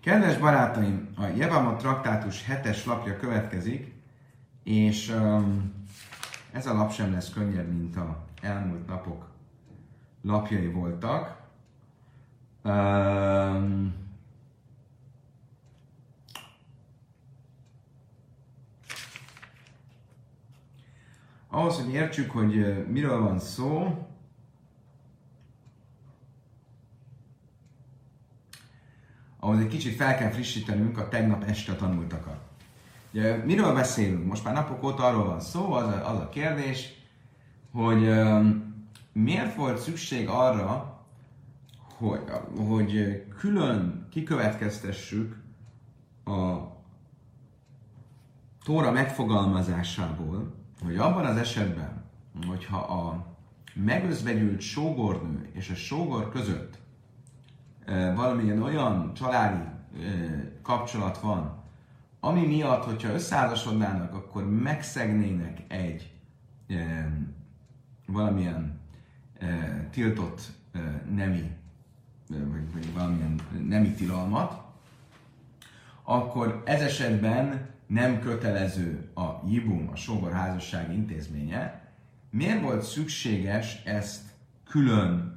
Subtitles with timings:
[0.00, 3.94] Kedves barátaim, a Jevama traktátus hetes lapja következik,
[4.62, 5.72] és um,
[6.52, 9.30] ez a lap sem lesz könnyebb, mint a elmúlt napok
[10.22, 11.36] lapjai voltak.
[12.64, 13.94] Um,
[21.48, 24.06] ahhoz, hogy értsük, hogy miről van szó,
[29.40, 32.38] ahhoz egy kicsit fel kell frissítenünk a tegnap este tanultakat.
[33.12, 34.26] Ugye, miről beszélünk?
[34.26, 36.92] Most már napok óta arról van szó, az a, az a kérdés,
[37.72, 38.74] hogy um,
[39.12, 41.00] miért volt szükség arra,
[41.96, 42.20] hogy,
[42.68, 45.36] hogy külön kikövetkeztessük
[46.24, 46.68] a
[48.64, 52.04] Tóra megfogalmazásából, hogy abban az esetben,
[52.46, 53.26] hogyha a
[53.74, 56.79] megözvegyült sógornő és a sógor között
[58.14, 59.62] valamilyen olyan családi
[60.62, 61.58] kapcsolat van,
[62.20, 66.12] ami miatt, hogyha összeházasodnának, akkor megszegnének egy
[68.06, 68.80] valamilyen
[69.90, 70.40] tiltott
[71.14, 71.50] nemi,
[72.28, 74.62] vagy, vagy valamilyen nemi tilalmat,
[76.02, 81.92] akkor ez esetben nem kötelező a jibum, a sógor házasság intézménye,
[82.30, 84.22] miért volt szükséges ezt
[84.64, 85.29] külön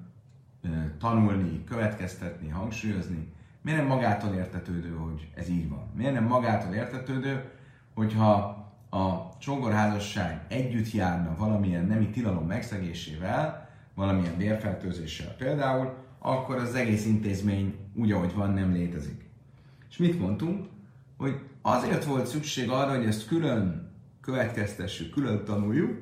[1.00, 3.28] tanulni, következtetni, hangsúlyozni?
[3.62, 5.92] Miért nem magától értetődő, hogy ez így van?
[5.96, 7.52] Miért nem magától értetődő,
[7.94, 17.06] hogyha a csongorházasság együtt járna valamilyen nemi tilalom megszegésével, valamilyen vérfertőzéssel például, akkor az egész
[17.06, 19.30] intézmény úgy, ahogy van, nem létezik.
[19.90, 20.66] És mit mondtunk?
[21.18, 23.92] Hogy azért volt szükség arra, hogy ezt külön
[24.22, 26.02] következtessük, külön tanuljuk,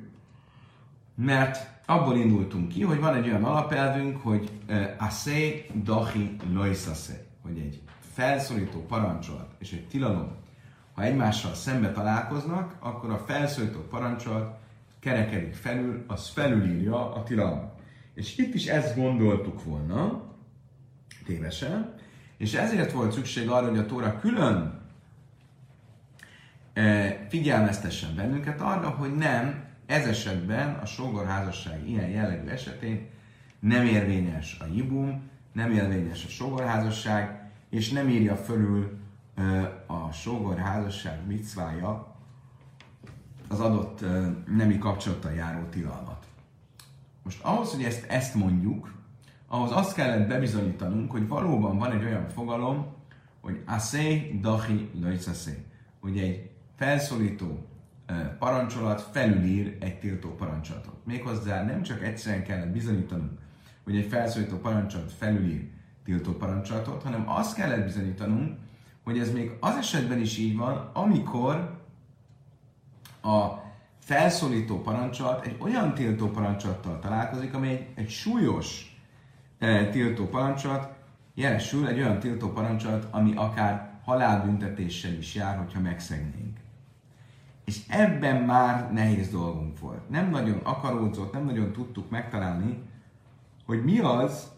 [1.24, 4.50] mert abból indultunk ki, hogy van egy olyan alapelvünk, hogy
[4.98, 5.50] ase
[5.82, 7.80] dahi loisase, hogy egy
[8.14, 10.36] felszólító parancsolat és egy tilalom,
[10.94, 14.58] ha egymással szembe találkoznak, akkor a felszólító parancsolat
[15.00, 17.80] kerekedik felül, az felülírja a tilalmat.
[18.14, 20.22] És itt is ezt gondoltuk volna,
[21.24, 21.94] tévesen,
[22.36, 24.80] és ezért volt szükség arra, hogy a Tóra külön
[27.28, 33.06] figyelmeztessen bennünket arra, hogy nem, ez esetben a sógorházasság ilyen jellegű esetén
[33.58, 35.22] nem érvényes a jibum,
[35.52, 38.98] nem érvényes a sógorházasság, és nem írja fölül
[39.86, 42.16] a sógorházasság micvája
[43.48, 44.04] az adott
[44.56, 46.26] nemi kapcsolattal járó tilalmat.
[47.22, 48.92] Most ahhoz, hogy ezt, ezt mondjuk,
[49.46, 52.86] ahhoz azt kellett bebizonyítanunk, hogy valóban van egy olyan fogalom,
[53.40, 55.64] hogy aszé, dahi, lojcaszé,
[56.00, 57.66] hogy egy felszólító
[58.38, 60.96] parancsolat felülír egy tiltó parancsolatot.
[61.04, 63.38] Méghozzá nem csak egyszerűen kellett bizonyítanunk,
[63.84, 65.68] hogy egy felszólító parancsolat felülír
[66.04, 68.58] tiltó parancsolatot, hanem azt kellett bizonyítanunk,
[69.04, 71.80] hogy ez még az esetben is így van, amikor
[73.22, 73.46] a
[73.98, 78.96] felszólító parancsolat egy olyan tiltó parancsolattal találkozik, ami egy, egy súlyos
[79.58, 80.94] e, tiltó parancsolat,
[81.34, 86.61] jelesül egy olyan tiltó parancsolat, ami akár halálbüntetéssel is jár, hogyha megszegnénk.
[87.72, 90.08] És ebben már nehéz dolgunk volt.
[90.08, 92.82] Nem nagyon akaródzott, nem nagyon tudtuk megtalálni,
[93.64, 94.52] hogy mi az,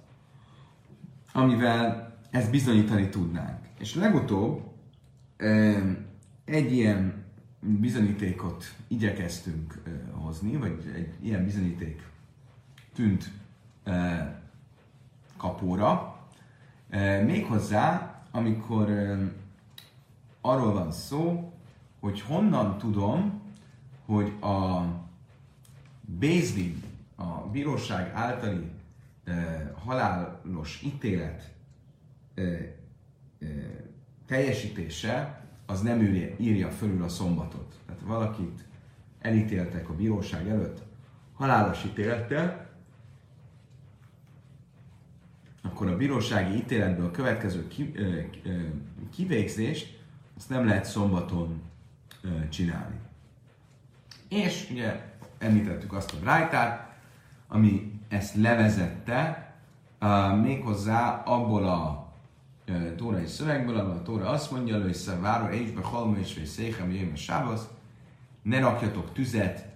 [1.32, 3.58] amivel ezt bizonyítani tudnánk.
[3.78, 4.62] És legutóbb
[6.44, 7.24] egy ilyen
[7.60, 9.82] bizonyítékot igyekeztünk
[10.12, 12.08] hozni, vagy egy ilyen bizonyíték
[12.94, 13.30] tűnt
[15.36, 16.18] kapóra,
[17.24, 18.90] méghozzá, amikor
[20.40, 21.52] arról van szó,
[22.04, 23.42] hogy honnan tudom,
[24.06, 24.84] hogy a
[26.00, 26.82] Bézdin,
[27.16, 28.70] a bíróság általi
[29.24, 31.54] e, halálos ítélet
[32.34, 32.76] e, e,
[34.26, 37.78] teljesítése az nem írja, írja fölül a szombatot.
[37.86, 38.64] Tehát valakit
[39.20, 40.82] elítéltek a bíróság előtt
[41.34, 42.70] halálos ítélettel,
[45.62, 47.68] akkor a bírósági ítéletből a következő
[49.10, 50.02] kivégzést
[50.36, 51.72] azt nem lehet szombaton
[52.48, 52.96] csinálni.
[54.28, 56.92] És ugye említettük azt a Brájtát,
[57.48, 59.52] ami ezt levezette,
[60.00, 62.12] uh, méghozzá abból a
[62.68, 66.90] uh, tórai szövegből, ahol a tóra azt mondja, hogy váró éjsbe halma és vagy széchem
[66.90, 67.68] jöjjön sábasz,
[68.42, 69.66] ne rakjatok tüzet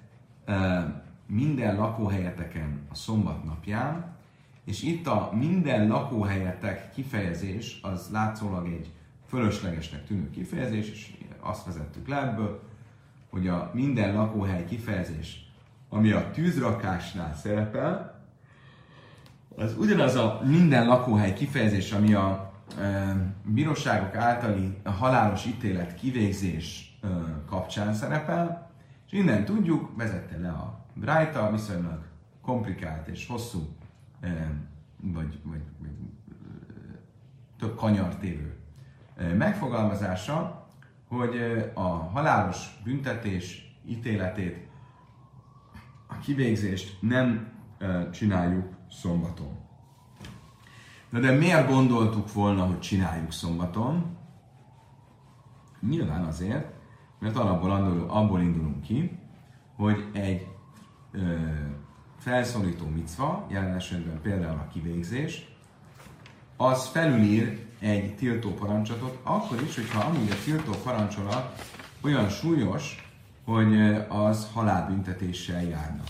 [0.46, 0.84] uh,
[1.26, 4.16] minden lakóhelyeteken a szombat napján,
[4.64, 8.90] és itt a minden lakóhelyetek kifejezés az látszólag egy
[9.28, 12.62] fölöslegesnek tűnő kifejezés, és azt vezettük le ebből,
[13.30, 15.50] hogy a minden lakóhely kifejezés,
[15.88, 18.22] ami a tűzrakásnál szerepel,
[19.56, 22.52] az ugyanaz a minden lakóhely kifejezés, ami a
[23.44, 26.98] bíróságok általi halálos ítélet kivégzés
[27.46, 28.70] kapcsán szerepel,
[29.06, 32.02] és innen tudjuk, vezette le a Brájta, viszonylag
[32.42, 33.76] komplikált és hosszú,
[35.00, 35.90] vagy, vagy, vagy
[37.58, 38.57] több kanyartévő
[39.36, 40.66] megfogalmazása,
[41.08, 41.36] hogy
[41.74, 44.68] a halálos büntetés ítéletét,
[46.06, 47.52] a kivégzést nem
[48.12, 49.58] csináljuk szombaton.
[51.08, 54.16] Na de miért gondoltuk volna, hogy csináljuk szombaton?
[55.80, 56.66] Nyilván azért,
[57.18, 57.70] mert alapból
[58.08, 59.18] abból indulunk ki,
[59.76, 60.46] hogy egy
[61.12, 61.34] ö,
[62.16, 65.57] felszólító micva, jelen esetben például a kivégzés,
[66.60, 71.64] az felülír egy tiltó parancsolatot, akkor is, hogyha amúgy a tiltó parancsolat
[72.00, 73.12] olyan súlyos,
[73.44, 76.02] hogy az halálbüntetéssel járna.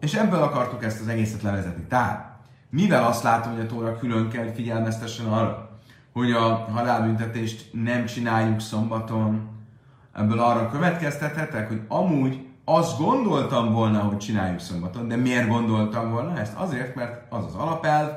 [0.00, 1.84] És ebből akartuk ezt az egészet levezetni.
[1.88, 2.38] Tehát,
[2.70, 5.80] mivel azt látom, hogy a Tóra külön kell figyelmeztessen arra,
[6.12, 9.48] hogy a halálbüntetést nem csináljuk szombaton,
[10.12, 16.38] ebből arra következtethetek, hogy amúgy azt gondoltam volna, hogy csináljuk szombaton, de miért gondoltam volna
[16.38, 16.56] ezt?
[16.56, 18.10] Azért, mert az az alapelv,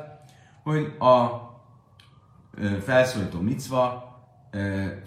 [0.63, 1.45] hogy a
[2.81, 4.15] felszólító micva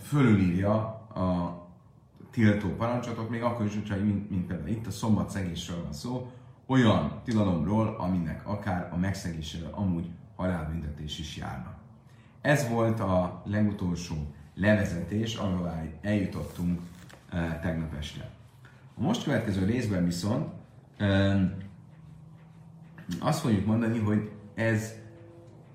[0.02, 0.72] fölülírja
[1.14, 1.58] a
[2.31, 6.31] tiltó parancsolatot, még akkor is, hogyha mint, mint például itt a szombat szegésről van szó,
[6.66, 11.75] olyan tilalomról, aminek akár a megszegésével amúgy halálbüntetés is járna.
[12.40, 14.14] Ez volt a legutolsó
[14.54, 16.81] levezetés, ahová eljutottunk
[17.62, 18.31] tegnap este.
[19.00, 20.47] A most következő részben viszont
[20.97, 21.35] e,
[23.20, 24.94] azt fogjuk mondani, hogy ez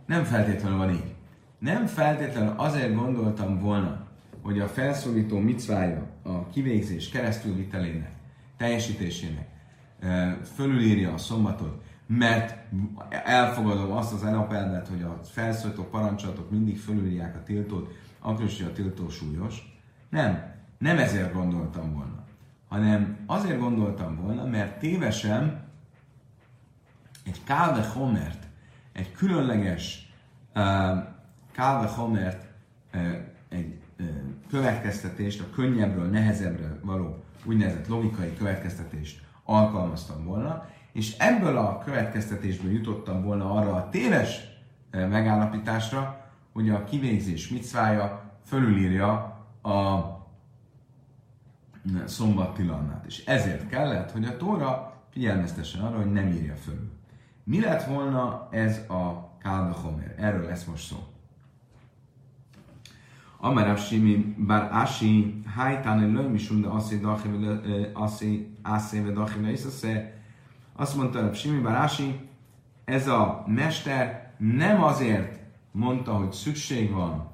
[0.05, 1.15] nem feltétlenül van így.
[1.59, 4.07] Nem feltétlenül azért gondoltam volna,
[4.41, 8.11] hogy a felszólító micvája a kivégzés keresztülvitelének,
[8.57, 9.47] teljesítésének
[10.55, 12.57] fölülírja a szombatot, mert
[13.09, 18.71] elfogadom azt az alapelvet, hogy a felszólító parancsolatok mindig fölülírják a tiltót, akkor is, hogy
[18.71, 19.79] a tiltó súlyos.
[20.09, 22.24] Nem, nem ezért gondoltam volna,
[22.75, 25.63] hanem azért gondoltam volna, mert tévesen
[27.25, 28.47] egy Kálve Homert,
[28.93, 30.13] egy különleges
[30.55, 30.63] uh,
[31.51, 32.45] Kálve Homert,
[32.93, 33.01] uh,
[33.49, 34.07] egy uh,
[34.49, 43.23] következtetést, a könnyebbről nehezebbre való úgynevezett logikai következtetést alkalmaztam volna, és ebből a következtetésből jutottam
[43.23, 44.39] volna arra a téves
[44.91, 49.11] megállapításra, hogy a kivégzés micvája fölülírja
[49.61, 50.14] a
[52.05, 53.05] szombat tilalmát.
[53.05, 56.91] És ezért kellett, hogy a Tóra figyelmeztessen arra, hogy nem írja föl.
[57.43, 60.15] Mi lett volna ez a Kálda Homer?
[60.17, 60.97] Erről lesz most szó.
[63.37, 66.99] Amarav Simi bar Ashi hajtán lőj misum de aszi
[67.93, 69.43] aszi aszi ve dachim
[69.81, 70.13] le
[70.75, 72.29] azt mondta a Simi bar Ashi,
[72.85, 75.39] ez a mester nem azért
[75.71, 77.31] mondta, hogy szükség van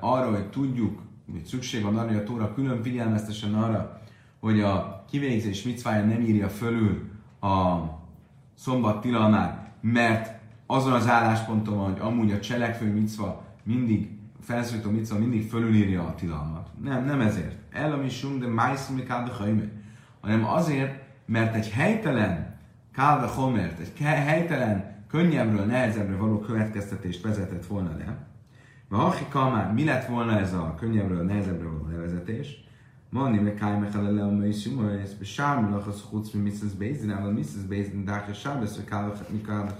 [0.00, 4.00] arra, hogy tudjuk, hogy szükség van arra, hogy a Tóra külön figyelmeztesen arra,
[4.40, 7.10] hogy a kivégzés micvája nem írja fölül
[7.40, 7.78] a
[8.54, 14.10] szombat tilalmát, mert azon az állásponton van, hogy amúgy a cselekvő micva mindig
[14.40, 16.68] felszólító micva mindig fölülírja a tilalmat.
[16.82, 17.56] Nem, nem ezért.
[17.70, 19.02] El ami sum de májszumi
[20.20, 22.58] hanem azért, mert egy helytelen
[22.92, 28.16] kálda homert, egy helytelen, könnyebbről, nehezebbre való következtetést vezetett volna le.
[28.92, 32.64] Vahachi már mi lett volna ez a könnyebbről, nehezebbre való levezetés?
[33.10, 36.72] Mani me kai me chalele a mei sumo, ez be sármi lachas chutz mi Mrs.
[36.78, 37.64] Bezin, ával Mrs.
[37.68, 39.74] Bezin, dáke sábesz, hogy kálva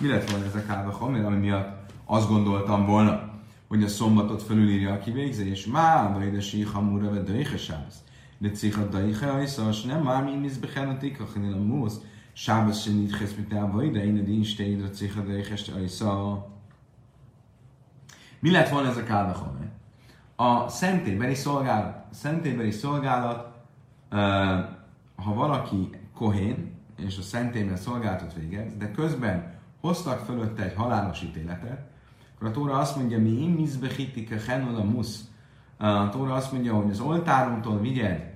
[0.00, 3.30] mi lett volna ez a kálva homer, ami miatt azt gondoltam volna,
[3.68, 5.66] hogy a szombatot felülírja a kivégzés.
[5.66, 8.02] Má, vagy de síha múra, vagy döjhe sábsz.
[8.38, 12.00] De cicha döjhe ajszas, nem már mi misz bechenetik, a chenil a músz.
[12.32, 16.50] Sábsz se nincs hez mit el, vagy de én a dincs tédre cicha döjhe ajszal.
[18.42, 19.52] Mi lett volna ez a kálva
[20.36, 21.96] A szentélybeli szolgálat.
[22.10, 23.48] A szentélybeli szolgálat,
[25.16, 31.80] ha valaki kohén, és a szentélybeli szolgálatot végez, de közben hoztak fölötte egy halálos ítéletet,
[32.34, 35.24] akkor a Tóra azt mondja, mi immizbehitik a henol a musz.
[35.76, 38.34] A Tóra azt mondja, hogy az oltárunktól vigyed,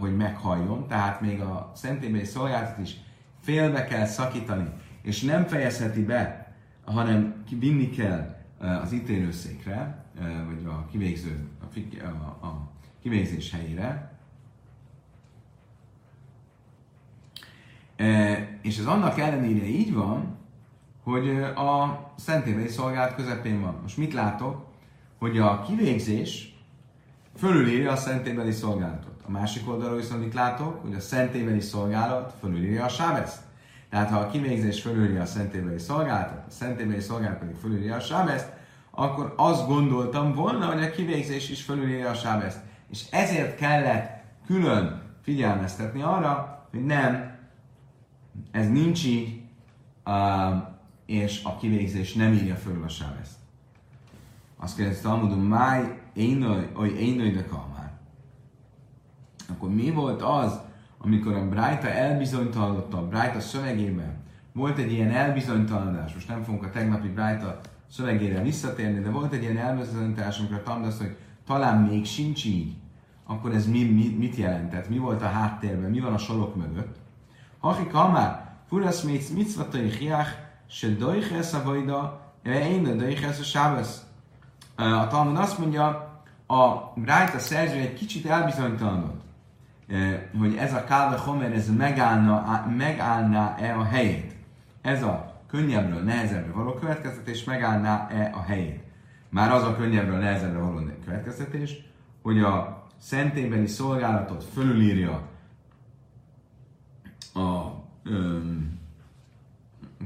[0.00, 2.96] hogy meghalljon, tehát még a szentélybeli szolgáltat is
[3.40, 4.68] félbe kell szakítani,
[5.02, 6.52] és nem fejezheti be,
[6.84, 10.04] hanem vinni kell az ítélőszékre,
[10.46, 11.48] vagy a kivégző,
[12.00, 12.70] a, a, a
[13.02, 14.18] kivégzés helyére.
[18.62, 20.36] És ez annak ellenére így van,
[21.02, 23.78] hogy a szentélyvei szolgálat közepén van.
[23.82, 24.66] Most mit látok?
[25.18, 26.54] Hogy a kivégzés
[27.36, 29.22] fölülírja a szentélybeli szolgálatot.
[29.26, 30.82] A másik oldalról viszont mit látok?
[30.82, 33.45] Hogy a szentélybeli szolgálat fölülírja a sábeszt.
[33.90, 38.52] Tehát ha a kivégzés fölülírja a szentélybeli szolgálatot, a szentélybeli szolgálat pedig fölülírja a sábeszt,
[38.90, 42.60] akkor azt gondoltam volna, hogy a kivégzés is fölülírja a sábeszt.
[42.90, 47.38] És ezért kellett külön figyelmeztetni arra, hogy nem,
[48.50, 49.40] ez nincs így,
[51.06, 53.34] és a kivégzés nem írja fölül a sábeszt.
[54.56, 56.00] Azt kérdezi Talmudon, máj
[56.76, 57.92] oly énöj de kalmár.
[59.48, 60.60] Akkor mi volt az,
[61.06, 64.16] amikor a Brájta elbizonytalanotta a Brájta szövegében,
[64.52, 67.60] volt egy ilyen elbizonytalanodás, most nem fogunk a tegnapi Brájta
[67.90, 72.74] szövegére visszatérni, de volt egy ilyen elbizonytalanodás, amikor a hogy talán még sincs így,
[73.26, 74.88] akkor ez mi, mi, mit jelentett?
[74.88, 75.90] Mi volt a háttérben?
[75.90, 76.96] Mi van a sorok mögött?
[77.58, 80.30] Haki kamár, furasz mit mitzvatai hiach,
[80.66, 84.06] se dojches a vajda, én a dojches a sábesz.
[84.76, 85.86] A Talmud azt mondja,
[86.46, 89.24] a Brájta szerző egy kicsit elbizonytalanodott,
[90.38, 94.34] hogy ez a Kálve Homer, ez megállna, megállná-e a helyét.
[94.82, 98.80] Ez a könnyebbről nehezebbre való következtetés megállná-e a helyét.
[99.28, 101.84] Már az a könnyebbről nehezebbre való következtetés,
[102.22, 105.28] hogy a szentélybeli szolgálatot fölülírja
[107.34, 108.78] a öm,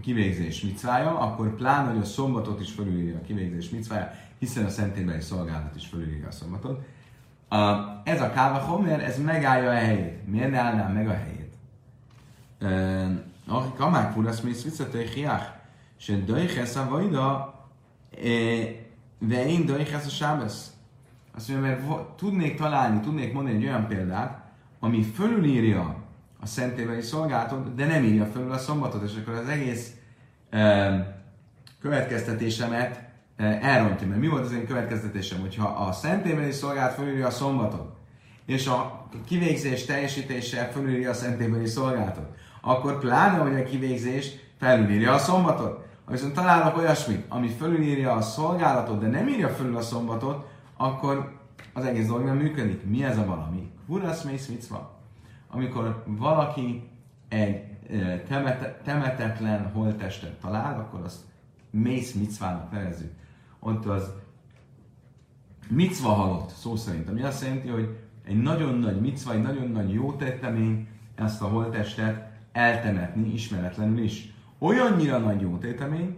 [0.01, 5.21] kivégzés micvája, akkor pláne, hogy a szombatot is fölülírja a kivégzés micvája, hiszen a szentélybeli
[5.21, 6.83] szolgálat is fölülírja a szombatot.
[7.51, 7.57] A,
[8.05, 10.27] ez a káva homer, ez megállja a helyét.
[10.27, 11.55] Miért ne állná meg a helyét?
[13.49, 15.47] Aki kamák furasz, mi szvicatai hiach,
[15.97, 17.55] se döjjhez a vajda,
[19.19, 20.73] de én döjjhez a sábesz.
[21.37, 24.39] Azt mondja, mert tudnék találni, tudnék mondani egy olyan példát,
[24.81, 25.97] ami fölülírja
[26.41, 29.95] a szentélybeli szolgálatot, de nem írja fölül a szombatot, és akkor az egész
[31.81, 33.10] következtetésemet
[33.41, 34.07] elrontja.
[34.07, 37.97] Mert mi volt az én következtetésem, hogyha a szentélybeli szolgálat fölülírja a szombatot,
[38.47, 42.29] és a kivégzés teljesítése fölülírja a szentélybeli szolgálatot,
[42.61, 45.89] akkor pláne, hogy a kivégzés felülírja a szombatot.
[46.05, 51.39] Ha viszont találok olyasmit, ami fölülírja a szolgálatot, de nem írja fölül a szombatot, akkor
[51.73, 52.85] az egész dolog nem működik.
[52.85, 53.71] Mi ez a valami?
[53.87, 54.99] Hurasz micva.
[55.51, 56.89] Amikor valaki
[57.29, 57.63] egy
[58.29, 61.21] temete, temetetlen holttestet talál, akkor azt
[61.71, 63.13] mész micvának nevezzük.
[63.61, 64.13] Ott az
[65.69, 69.93] micva halott, szó szerint, ami azt jelenti, hogy egy nagyon nagy micva, egy nagyon nagy
[69.93, 74.35] jó tettemény ezt a holttestet eltemetni ismeretlenül is.
[74.59, 76.17] Olyannyira nagy jó tétemény,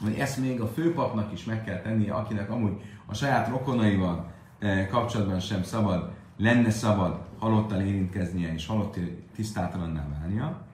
[0.00, 4.86] hogy ezt még a főpapnak is meg kell tennie, akinek amúgy a saját rokonaival eh,
[4.86, 10.66] kapcsolatban sem szabad, lenne szabad halottal érintkeznie és halotti tisztátalanná válnia,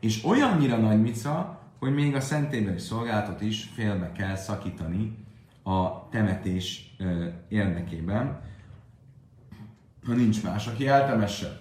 [0.00, 5.18] és olyannyira nagy mica, hogy még a szentélybeli szolgálatot is félbe kell szakítani
[5.62, 6.96] a temetés
[7.48, 8.40] érdekében,
[10.06, 11.60] ha nincs más, aki eltemesse.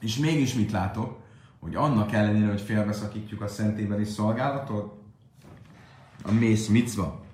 [0.00, 1.20] És mégis mit látok?
[1.60, 5.00] Hogy annak ellenére, hogy félbeszakítjuk a szentébeli szolgálatot,
[6.24, 7.24] a mész micva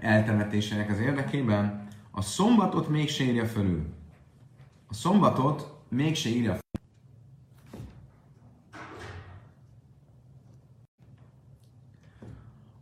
[0.00, 3.94] eltemetésének az érdekében, a szombatot mégse írja fölül.
[4.86, 6.62] A szombatot mégse írja fölül.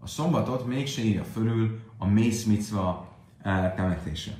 [0.02, 3.16] A szombatot mégse írja fölül a mész micva
[3.76, 4.32] temetése.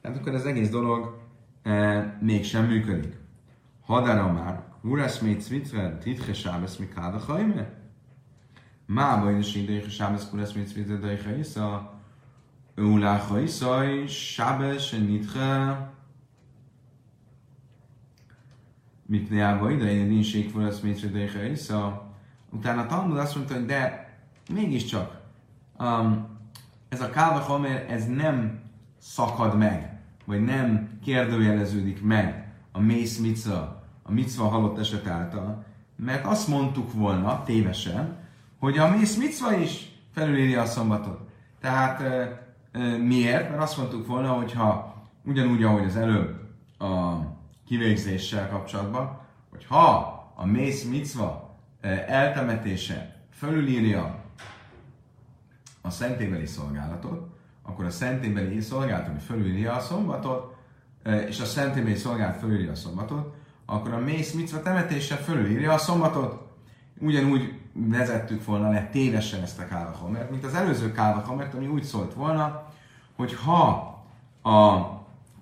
[0.00, 1.18] Tehát akkor az egész dolog
[1.62, 3.16] e, mégsem működik.
[3.80, 7.72] Hadara már, Uras még cvitve, titche sábesz mi káda hajme?
[8.86, 11.92] Má baj, és így döjche sábesz, Uras még cvitve, döjche isza,
[12.76, 15.92] Ula hajszaj, sábesz, nitche,
[19.06, 22.10] mipné ába ide, én nincs így Uras még cvitve, döjche isza.
[22.50, 24.03] Utána a Talmud azt mondta, hogy de
[24.52, 25.20] mégiscsak,
[25.78, 26.26] um,
[26.88, 28.60] ez a káva homer, ez nem
[28.98, 35.64] szakad meg vagy nem kérdőjeleződik meg a mész mitzva, a mitzva halott eset által,
[35.96, 38.18] mert azt mondtuk volna tévesen,
[38.58, 41.20] hogy a mész mitzva is felülírja a szombatot.
[41.60, 43.48] Tehát e, e, miért?
[43.48, 46.40] Mert azt mondtuk volna, hogy ha ugyanúgy, ahogy az előbb
[46.78, 47.18] a
[47.66, 49.20] kivégzéssel kapcsolatban,
[49.50, 54.23] hogy ha a mész mitzva e, eltemetése felülírja
[55.86, 57.26] a szentébeli szolgálatot,
[57.62, 60.54] akkor a szentébeli szolgálat, ami fölülírja a szombatot,
[61.28, 63.34] és a szentébeli szolgálat fölülírja a szombatot,
[63.66, 66.42] akkor a mész micva temetése fölülírja a szombatot.
[67.00, 72.14] Ugyanúgy vezettük volna le tévesen ezt a kálvahomert, mint az előző kálvahomert, ami úgy szólt
[72.14, 72.68] volna,
[73.16, 73.68] hogy ha
[74.42, 74.88] a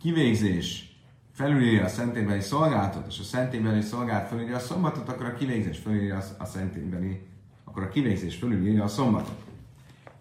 [0.00, 0.96] kivégzés
[1.32, 6.22] felülírja a szentébeli szolgálatot, és a szentébeli szolgálat fölülírja a szombatot, akkor a kivégzés fölülírja
[6.38, 7.26] a szentébeli,
[7.64, 9.51] akkor a kivégzés fölülírja a szombatot.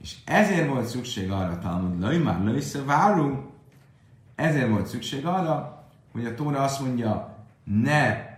[0.01, 3.49] És ezért volt szükség arra, Talmud, löj már, löj várunk.
[4.35, 8.29] Ezért volt szükség arra, hogy a Tóra azt mondja, ne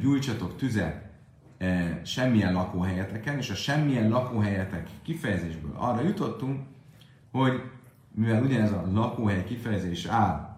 [0.00, 1.06] gyújtsatok tüzet
[2.02, 6.60] semmilyen lakóhelyeteken, és a semmilyen lakóhelyetek kifejezésből arra jutottunk,
[7.30, 7.62] hogy
[8.14, 10.56] mivel ugyanez a lakóhely kifejezés áll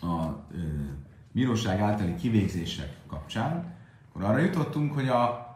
[0.00, 0.58] a ö,
[1.32, 3.74] bíróság általi kivégzések kapcsán,
[4.08, 5.51] akkor arra jutottunk, hogy a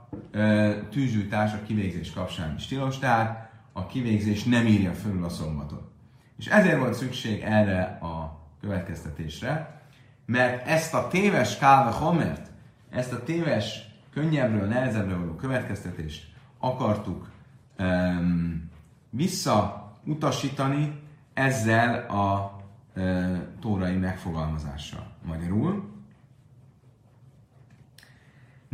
[0.91, 5.91] tűzgyújtás a kivégzés kapcsán is tilos, tehát a kivégzés nem írja fölül a szombatot.
[6.39, 9.81] És ezért volt szükség erre a következtetésre,
[10.27, 12.51] mert ezt a téves káva homert,
[12.91, 13.81] ezt a téves,
[14.13, 16.27] könnyebbről, nehezebbre való következtetést
[16.59, 17.31] akartuk
[17.79, 18.71] um,
[19.11, 21.01] visszautasítani
[21.35, 22.61] ezzel a
[22.97, 25.07] uh, tórai megfogalmazással.
[25.25, 25.96] Magyarul,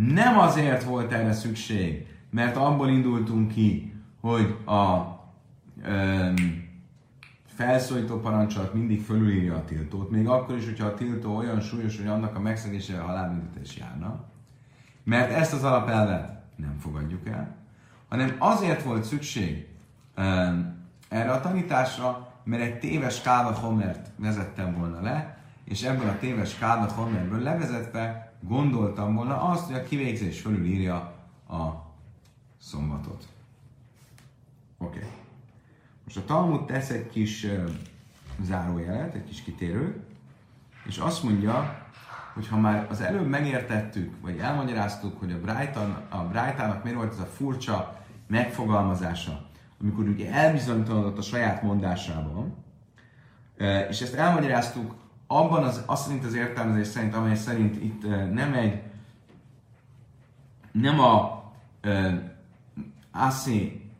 [0.09, 4.97] nem azért volt erre szükség, mert abból indultunk ki, hogy a
[5.87, 6.71] um,
[7.47, 12.07] felszólító parancsolat mindig fölülírja a tiltót, még akkor is, hogyha a tiltó olyan súlyos, hogy
[12.07, 14.25] annak a megszegésével halálbüntetés járna.
[15.05, 17.57] Mert ezt az alapelvet nem fogadjuk el,
[18.09, 19.67] hanem azért volt szükség
[20.17, 20.77] um,
[21.09, 26.59] erre a tanításra, mert egy téves káva homert vezettem volna le, és ebből a téves
[26.59, 30.95] káva homerből levezetve gondoltam volna azt, hogy a kivégzés fölülírja
[31.49, 31.93] a
[32.59, 33.29] szombatot.
[34.79, 34.97] Oké.
[34.99, 35.11] Okay.
[36.05, 37.69] Most a Talmud tesz egy kis uh,
[38.41, 39.97] zárójelet, egy kis kitérőt,
[40.85, 41.87] és azt mondja,
[42.35, 47.13] hogy ha már az előbb megértettük, vagy elmagyaráztuk, hogy a, Brighton, a Brightának miért volt
[47.13, 49.47] ez a furcsa megfogalmazása,
[49.81, 52.55] amikor ugye elbizonytalanodott a saját mondásában,
[53.89, 54.95] és ezt elmagyaráztuk
[55.39, 58.83] abban az, azt szerint az értelmezés szerint, amely szerint itt nem egy,
[60.73, 61.43] nem a
[63.13, 63.91] aszi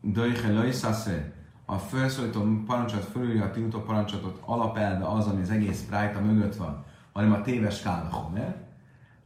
[0.00, 1.32] döjhe löjszasze,
[1.64, 6.84] a felszólító parancsot fölülje a tiltó parancsolatot alapelve az, ami az egész prájta mögött van,
[7.12, 8.56] hanem a téves kálahomer,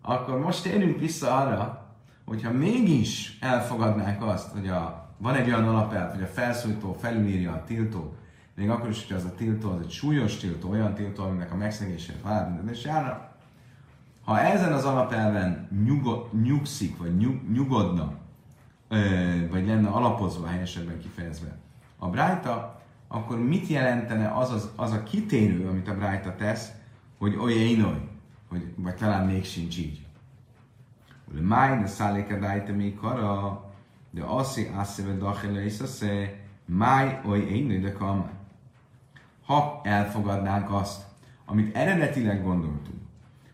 [0.02, 1.86] akkor most térjünk vissza arra,
[2.24, 7.64] hogyha mégis elfogadnánk azt, hogy a, van egy olyan alapelv, hogy a felszólító felülírja a
[7.64, 8.14] tiltót,
[8.62, 11.56] még akkor is, hogy az a tiltó az egy súlyos tiltó, olyan tiltó, aminek a
[11.56, 13.30] megszegésért halálbüntetés járna,
[14.24, 18.12] ha ezen az alapelven nyugo, nyugszik, vagy nyug, nyugodna,
[19.50, 21.58] vagy lenne alapozva, helyesebben kifejezve
[21.98, 26.70] a Brájta, akkor mit jelentene az, az, az a kitérő, amit a Brájta tesz,
[27.18, 28.08] hogy olyénoj,
[28.48, 30.06] hogy, vagy talán még sincs így.
[31.40, 33.64] Máj, de szálléka dájte még kara,
[34.10, 35.78] de aszi, aszi, ve dachele, és
[36.64, 38.40] máj, oly de kamár
[39.46, 41.02] ha elfogadnánk azt,
[41.46, 43.00] amit eredetileg gondoltunk,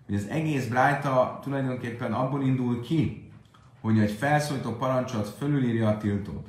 [0.06, 3.30] hogy az egész Brájta tulajdonképpen abból indul ki,
[3.80, 6.46] hogy egy felszólító parancsolat fölülírja a tiltót,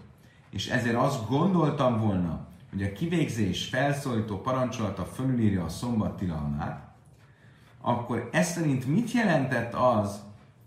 [0.49, 6.87] és ezért azt gondoltam volna, hogy a kivégzés felszólító parancsolata fölülírja a szombat tilalmát,
[7.81, 10.23] akkor ez szerint mit jelentett az,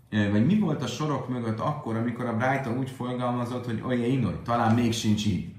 [0.09, 4.75] vagy mi volt a sorok mögött akkor, amikor a Brájta úgy fogalmazott, hogy olyan talán
[4.75, 5.52] még sincs így.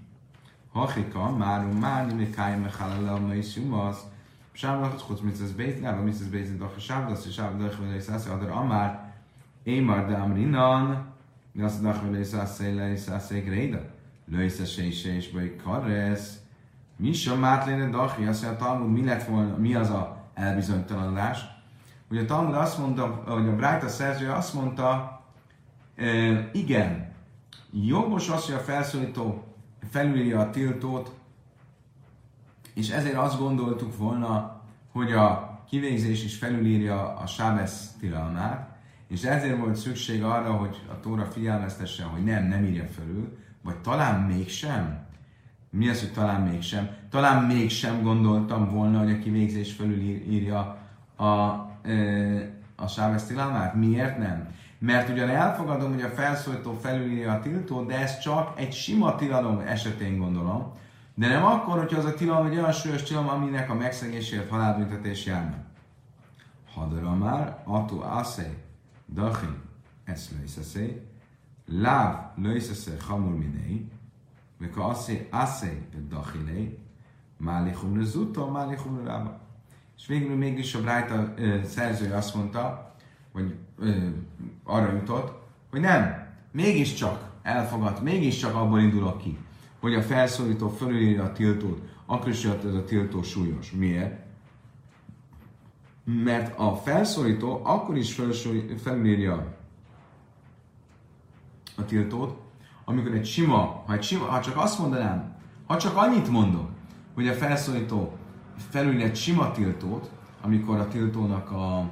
[0.74, 4.00] Hachika, már már nem kájem mechalala ma is jumasz,
[4.52, 8.50] Sábdat, chutz mitzvahs beit, lába mitzvahs beit, doch sábdat, és sábdat, vele is aszi, adar
[8.50, 9.12] amár,
[9.62, 11.06] émar de amrinan,
[11.52, 13.80] de azt dach vele is aszi, le is aszi, gréda.
[14.26, 16.38] Lősz a sejse és baj karesz.
[16.96, 21.40] Mi sem mátléne dachi, azt mondja a Talmud, mi lett volna, mi az a elbizonytalanodás?
[22.10, 25.20] Ugye a Talmud azt mondta, hogy a Brájta szerzője azt mondta,
[25.96, 26.04] e,
[26.52, 27.12] igen,
[27.70, 29.53] jogos az, hogy a felszólító
[29.90, 31.12] felülírja a tiltót,
[32.74, 34.60] és ezért azt gondoltuk volna,
[34.92, 38.76] hogy a kivégzés is felülírja a Sábesz tilalmát,
[39.08, 43.76] és ezért volt szükség arra, hogy a Tóra figyelmeztessen, hogy nem, nem írja felül, vagy
[43.76, 45.06] talán mégsem.
[45.70, 46.88] Mi az, hogy talán mégsem?
[47.10, 50.78] Talán mégsem gondoltam volna, hogy a kivégzés felülírja
[51.16, 51.30] a,
[52.76, 53.74] a Sábesz tilalmát.
[53.74, 54.48] Miért nem?
[54.84, 59.58] Mert ugyan elfogadom, hogy a felszólító felülírja a tiltót, de ez csak egy sima tilalom
[59.58, 60.72] esetén gondolom,
[61.14, 65.26] de nem akkor, hogyha az a tilalom egy olyan súlyos tilalom, aminek a megszegésért halálbüntetés
[65.26, 65.56] járna.
[66.74, 68.56] Hadara már, atu aszé,
[69.12, 69.46] dachi,
[70.04, 71.06] ez löjszeszé,
[71.66, 73.90] láv löjszeszé hamur minei,
[74.58, 76.78] mikor aszé, aszé, dachilé,
[77.36, 79.40] málichum lezuta, málichum rába.
[79.96, 82.94] És végül mégis a Brájta szerzője azt mondta,
[83.32, 83.90] vagy ö,
[84.64, 89.38] arra jutott, hogy nem, mégiscsak elfogad, mégiscsak abból indulok ki,
[89.80, 93.70] hogy a felszólító fölülírja a tiltót, akkor is jött ez a tiltó súlyos.
[93.70, 94.22] Miért?
[96.04, 98.20] Mert a felszólító akkor is
[98.82, 99.56] felülírja
[101.76, 102.42] a tiltót,
[102.84, 105.34] amikor egy sima, ha, egy sima, ha csak azt mondanám,
[105.66, 106.68] ha csak annyit mondok,
[107.14, 108.12] hogy a felszólító
[108.70, 110.10] felülír egy sima tiltót,
[110.40, 111.90] amikor a tiltónak a,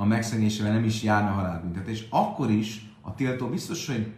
[0.00, 4.12] a megszegésével nem is járna halálbüntetés, akkor is a tiltó biztos, hogy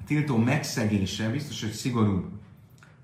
[0.00, 2.24] a tiltó megszegése biztos, hogy szigorúbb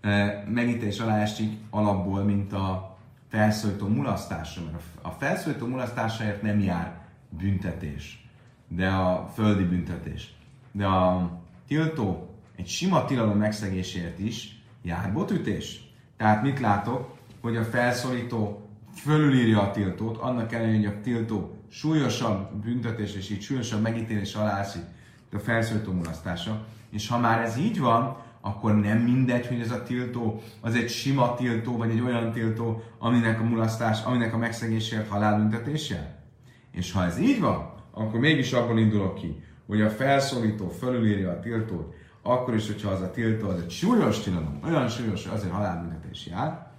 [0.00, 2.96] e, megítélés alá esik alapból, mint a
[3.28, 8.28] felszólító mulasztása, mert a felszólító mulasztásáért nem jár büntetés,
[8.68, 10.34] de a földi büntetés.
[10.72, 11.30] De a
[11.66, 15.80] tiltó egy sima tilalom megszegésért is jár botütés.
[16.16, 17.16] Tehát mit látok?
[17.40, 23.40] Hogy a felszólító fölülírja a tiltót, annak ellenére, hogy a tiltó súlyosabb büntetés és így
[23.40, 24.82] súlyosabb megítélés alá esik,
[25.32, 26.66] a felszólító mulasztása.
[26.90, 30.88] És ha már ez így van, akkor nem mindegy, hogy ez a tiltó az egy
[30.88, 36.18] sima tiltó, vagy egy olyan tiltó, aminek a mulasztás, aminek a megszegésért halálbüntetése?
[36.70, 41.40] És ha ez így van, akkor mégis abból indulok ki, hogy a felszólító fölülírja a
[41.40, 45.52] tiltót, akkor is, hogyha az a tiltó az egy súlyos tilalom, olyan súlyos, hogy azért
[45.52, 46.70] halálbüntetés jár,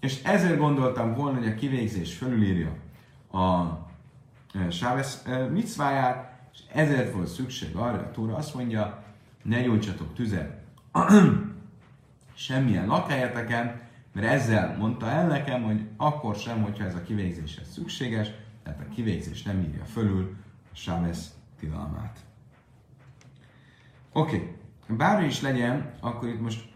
[0.00, 2.74] és ezért gondoltam volna, hogy a kivégzés fölülírja
[3.32, 3.80] a
[4.54, 9.02] e, Sávesz e, micváját, és ezért volt szükség arra, a Tóra azt mondja,
[9.42, 10.60] ne gyújtsatok tüzet
[12.34, 13.80] semmilyen lakhelyeteken,
[14.12, 18.30] mert ezzel mondta el nekem, hogy akkor sem, hogyha ez a kivégzéshez szükséges,
[18.62, 20.36] tehát a kivégzés nem írja fölül
[20.72, 22.18] a Sávesz tilalmát.
[24.12, 24.96] Oké, okay.
[24.96, 26.68] bármi is legyen, akkor itt most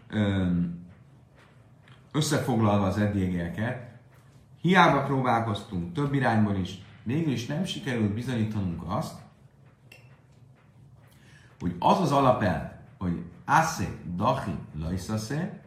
[2.11, 3.87] összefoglalva az eddigieket,
[4.61, 9.19] hiába próbálkoztunk több irányból is, végül is nem sikerült bizonyítanunk azt,
[11.59, 15.59] hogy az az alapelv, hogy asse, dachi, lajszase,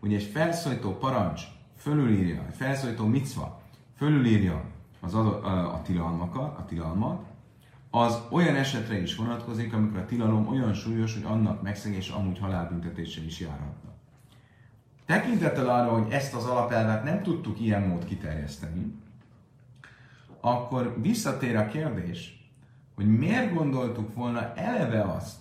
[0.00, 1.42] hogy egy felszólító parancs
[1.76, 3.62] fölülírja, egy felszólító micva
[3.96, 4.64] fölülírja
[5.00, 7.22] az adott, a, a tilalmakat, a tilalmat,
[7.90, 13.24] az olyan esetre is vonatkozik, amikor a tilalom olyan súlyos, hogy annak megszegése amúgy halálbüntetéssel
[13.24, 13.90] is járhatna.
[15.06, 19.00] Tekintettel arra, hogy ezt az alapelvet nem tudtuk ilyen mód kiterjeszteni,
[20.44, 22.50] akkor visszatér a kérdés,
[22.94, 25.36] hogy miért gondoltuk volna eleve azt,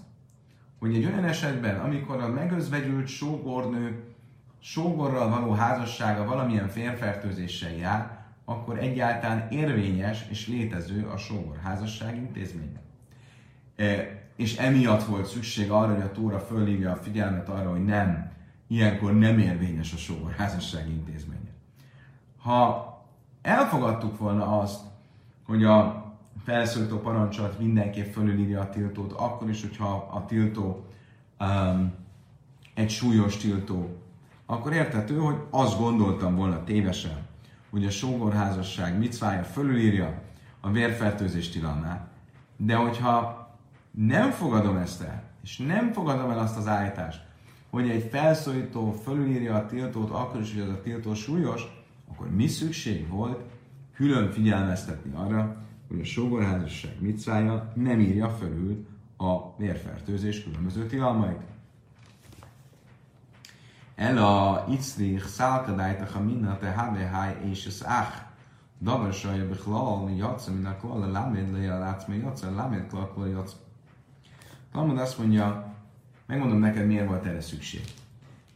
[0.79, 4.03] hogy egy olyan esetben, amikor a megözvegyült sógornő
[4.59, 12.81] sógorral való házassága valamilyen férfertőzéssel jár, akkor egyáltalán érvényes és létező a sógor házasság intézménye.
[13.75, 18.31] E, és emiatt volt szükség arra, hogy a Tóra fölhívja a figyelmet arra, hogy nem,
[18.67, 21.51] ilyenkor nem érvényes a sógor házasság intézménye.
[22.37, 22.89] Ha
[23.41, 24.90] elfogadtuk volna azt,
[25.45, 26.05] hogy a
[26.43, 30.85] felszólító parancsolat mindenképp fölülírja a tiltót, akkor is, hogyha a tiltó
[31.39, 31.93] um,
[32.73, 33.97] egy súlyos tiltó,
[34.45, 37.27] akkor értető, hogy azt gondoltam volna tévesen,
[37.69, 40.21] hogy a sógorházasság micvája fölülírja
[40.59, 42.07] a vérfertőzés tilalmát,
[42.57, 43.49] de hogyha
[43.91, 47.21] nem fogadom ezt el, és nem fogadom el azt az állítást,
[47.69, 51.61] hogy egy felszólító fölülírja a tiltót akkor is, hogy az a tiltó súlyos,
[52.11, 53.50] akkor mi szükség volt
[54.01, 55.55] külön figyelmeztetni arra,
[55.87, 58.87] hogy a sógorházasság micvája nem írja fölül
[59.17, 61.41] a vérfertőzés különböző tilalmait.
[63.95, 66.67] El a icrich szálkadájtach a minna te
[67.11, 68.15] háj és az ach.
[68.79, 72.87] Davar saja bechlal, mi jatsza, min a klal, láméd le a látsz, mi jatsza, láméd
[72.87, 73.55] klal, klal, jatsz.
[74.71, 75.73] Talmud azt mondja,
[76.25, 77.83] megmondom neked, miért volt erre szükség.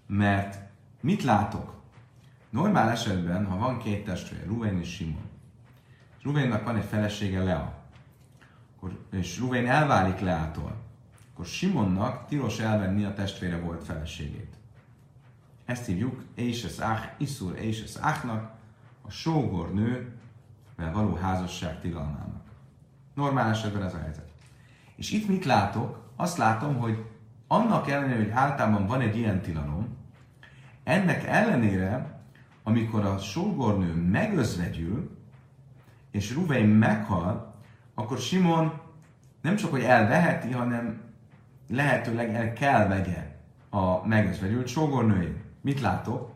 [0.08, 0.70] Mert
[1.02, 1.74] mit látok?
[2.50, 5.25] Normál esetben, ha van két testvér, Ruven és Simon,
[6.26, 7.74] Ruvénnak van egy felesége Lea,
[8.76, 10.76] akkor, és Ruvén elválik Leától,
[11.34, 14.56] akkor Simonnak tilos elvenni a testvére volt feleségét.
[15.66, 18.52] Ezt hívjuk Éses Ach, Iszur Éses Achnak,
[19.02, 22.44] a sógor nővel való házasság tilalmának.
[23.14, 24.32] Normál esetben ez a helyzet.
[24.96, 26.12] És itt mit látok?
[26.16, 27.06] Azt látom, hogy
[27.48, 29.98] annak ellenére, hogy általában van egy ilyen tilalom,
[30.84, 32.20] ennek ellenére,
[32.64, 35.24] amikor a sógornő megözvegyül,
[36.15, 37.54] és Ruvein meghal,
[37.93, 38.73] akkor Simon
[39.41, 41.01] nem csak, hogy elveheti, hanem
[41.69, 43.36] lehetőleg el kell vegye
[43.69, 45.43] a megözvegyült sógornőjét.
[45.62, 46.32] Mit látok?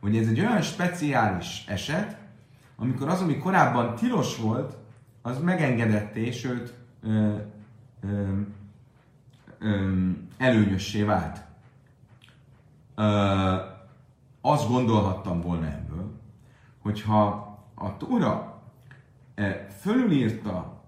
[0.00, 2.16] Hogy ez egy olyan speciális eset,
[2.76, 4.76] amikor az, ami korábban tilos volt,
[5.22, 7.36] az megengedetté, sőt ö,
[8.00, 8.38] ö,
[9.58, 11.42] ö, előnyössé vált.
[12.94, 13.56] Ö,
[14.40, 16.20] azt gondolhattam volna ebből,
[16.82, 18.51] hogyha a Tóra
[19.80, 20.82] fölülírta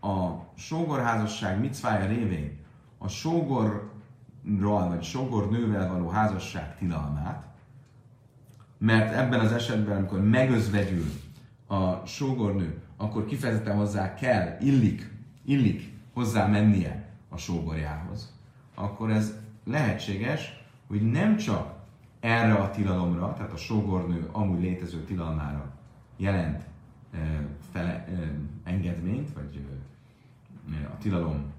[0.00, 2.58] a sógorházasság micvája révén
[2.98, 3.92] a sógor
[4.58, 7.46] ral vagy sogor nővel való házasság tilalmát,
[8.78, 11.06] mert ebben az esetben, amikor megözvegyül
[11.66, 15.12] a sógornő, akkor kifejezetten hozzá kell, illik,
[15.44, 18.38] illik hozzá mennie a sógorjához,
[18.74, 21.78] akkor ez lehetséges, hogy nem csak
[22.20, 25.72] erre a tilalomra, tehát a sógornő amúgy létező tilalmára
[26.16, 26.69] jelent
[27.72, 28.08] fele,
[28.64, 29.64] engedményt, vagy
[30.92, 31.52] a tilalom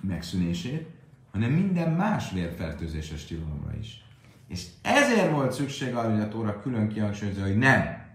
[0.00, 0.88] megszűnését,
[1.32, 4.04] hanem minden más vérfertőzéses tilalomra is.
[4.46, 8.08] És ezért volt szükség arra, hogy a Tóra külön kihangsúlyozza, hogy nem.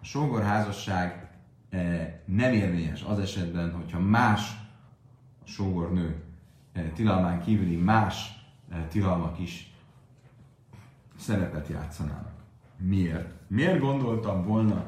[0.00, 1.30] A sógorházasság
[2.24, 4.40] nem érvényes az esetben, hogyha más
[5.44, 6.22] a sógornő
[6.94, 8.44] tilalmán kívüli más
[8.88, 9.72] tilalmak is
[11.18, 12.32] szerepet játszanának.
[12.76, 13.32] Miért?
[13.46, 14.84] Miért gondoltam volna,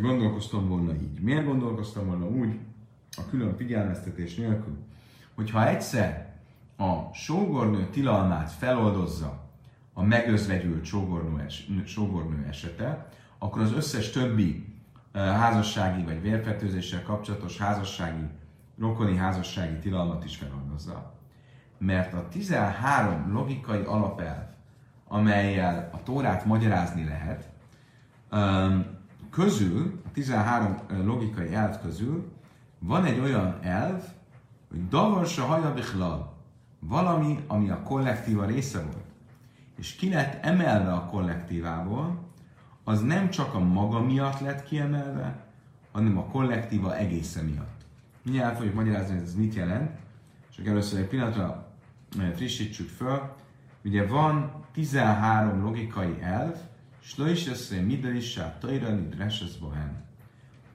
[0.00, 1.20] gondolkoztam volna így?
[1.20, 2.58] Miért gondolkoztam volna úgy,
[3.16, 4.76] a külön figyelmeztetés nélkül,
[5.34, 6.32] hogyha egyszer
[6.76, 9.40] a sógornő tilalmát feloldozza
[9.92, 14.72] a megözvegyült sógornő, es, sógornő esete, akkor az összes többi
[15.12, 18.24] házassági vagy vérfertőzéssel kapcsolatos házassági,
[18.78, 21.12] rokoni házassági tilalmat is feloldozza.
[21.78, 24.46] Mert a 13 logikai alapelv,
[25.08, 27.48] amelyel a Tórát magyarázni lehet,
[29.32, 32.32] közül, a 13 logikai elv közül
[32.78, 34.02] van egy olyan elv,
[34.70, 36.32] hogy davarsa hajabichlal,
[36.78, 39.10] valami, ami a kollektíva része volt,
[39.78, 42.18] és ki lett emelve a kollektívából,
[42.84, 45.46] az nem csak a maga miatt lett kiemelve,
[45.92, 47.80] hanem a kollektíva egésze miatt.
[48.22, 49.90] Mindjárt fogjuk magyarázni, hogy ez mit jelent,
[50.56, 51.66] csak először egy pillanatra
[52.34, 53.34] frissítsük föl.
[53.84, 56.56] Ugye van 13 logikai elv,
[57.50, 60.04] össze midelissá tajrani dresses bohem.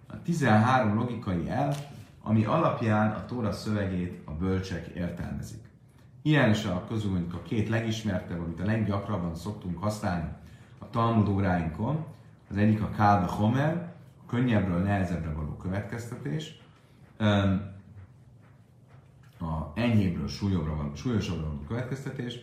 [0.07, 1.75] A 13 logikai elv,
[2.21, 5.65] ami alapján a Tóra szövegét a bölcsek értelmezik.
[6.21, 10.29] Ilyen is a közül mondjuk a két legismertebb, amit a leggyakrabban szoktunk használni
[10.77, 12.05] a Talmud óráinkon.
[12.49, 16.59] Az egyik a Kálbe Homer, a könnyebbről nehezebbre való következtetés,
[19.39, 22.39] a enyhébbről súlyosabbra való következtetés,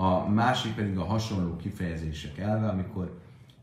[0.00, 3.20] a másik pedig a hasonló kifejezések elve, amikor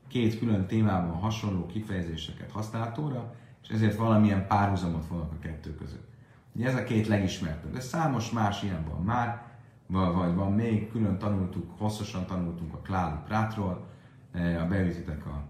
[0.08, 6.08] két külön témában hasonló kifejezéseket használ Tóra, és ezért valamilyen párhuzamot vannak a kettő között.
[6.56, 9.46] Ugye ez a két legismertebb, de számos más ilyen van már,
[9.88, 13.88] vagy van még, külön tanultuk, hosszasan tanultunk a Kláli Prátról,
[14.32, 15.44] e, a beütitek a,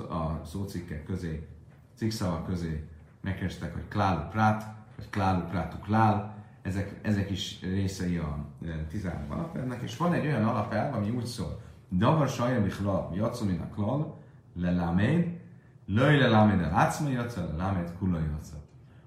[0.00, 1.48] a szócikkek közé,
[1.94, 2.88] cikkszavak közé,
[3.20, 8.46] megkerestek, hogy Klálu Prát, vagy Klálu Prátu Klál, ezek, ezek is részei a
[8.88, 11.60] 13 e, alapelvnek, és van egy olyan alapelv, ami úgy szól,
[11.92, 14.18] Davar sajra bichla, jatszomina klal,
[14.54, 15.40] leláméd,
[15.86, 18.62] löj leláméd el átszma jatszal, leláméd kula jatszal.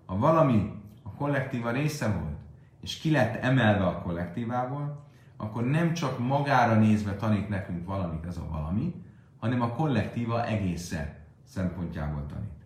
[0.06, 0.72] Ha valami
[1.04, 2.38] a kollektíva része volt,
[2.82, 5.06] és ki lett emelve a kollektívából,
[5.38, 9.04] akkor nem csak magára nézve tanít nekünk valamit ez a valami,
[9.40, 11.14] hanem a kollektíva egészen
[11.44, 12.66] szempontjából tanít.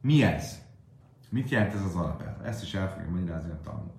[0.00, 0.58] Mi ez?
[1.30, 2.46] Mit jelent ez az alapelv?
[2.46, 3.92] Ezt is el fogja magyarázni a tanul.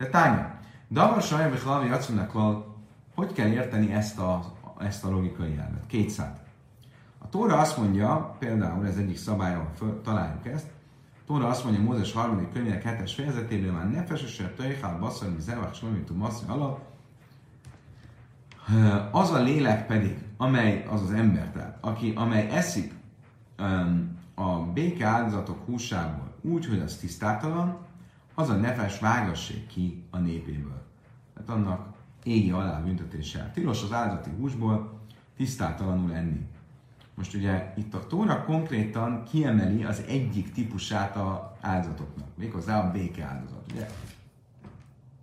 [0.00, 0.58] De tánya,
[0.90, 1.88] Davar Sajab és Lavi
[3.14, 5.86] hogy kell érteni ezt a, ezt a logikai elvet?
[5.86, 6.40] Kétszát.
[7.18, 9.68] A Tóra azt mondja, például ez egyik szabályon
[10.02, 10.66] találjuk ezt,
[11.26, 16.44] Tóra azt mondja Mózes harmadik könyvének hetes fejezetében már nefesesebb töjhál baszony, zevach, slomitu, maszi
[19.10, 22.92] az a lélek pedig, amely az az ember, tehát, aki, amely eszik
[23.58, 27.88] um, a béke áldozatok húsából úgy, hogy az tisztátalan,
[28.40, 30.82] az a nefes vágassék ki a népéből.
[31.34, 33.52] Tehát annak égi alá büntetéssel.
[33.52, 35.00] Tilos az áldozati húsból
[35.36, 36.46] tisztátalanul enni.
[37.14, 43.24] Most ugye itt a Tóra konkrétan kiemeli az egyik típusát a áldozatoknak, méghozzá a béke
[43.24, 43.72] áldozat.
[43.72, 43.86] Ugye?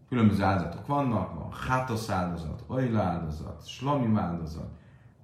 [0.09, 4.69] Különböző áldozatok vannak, van hátosz áldozat, oila áldozat, slomim áldozat,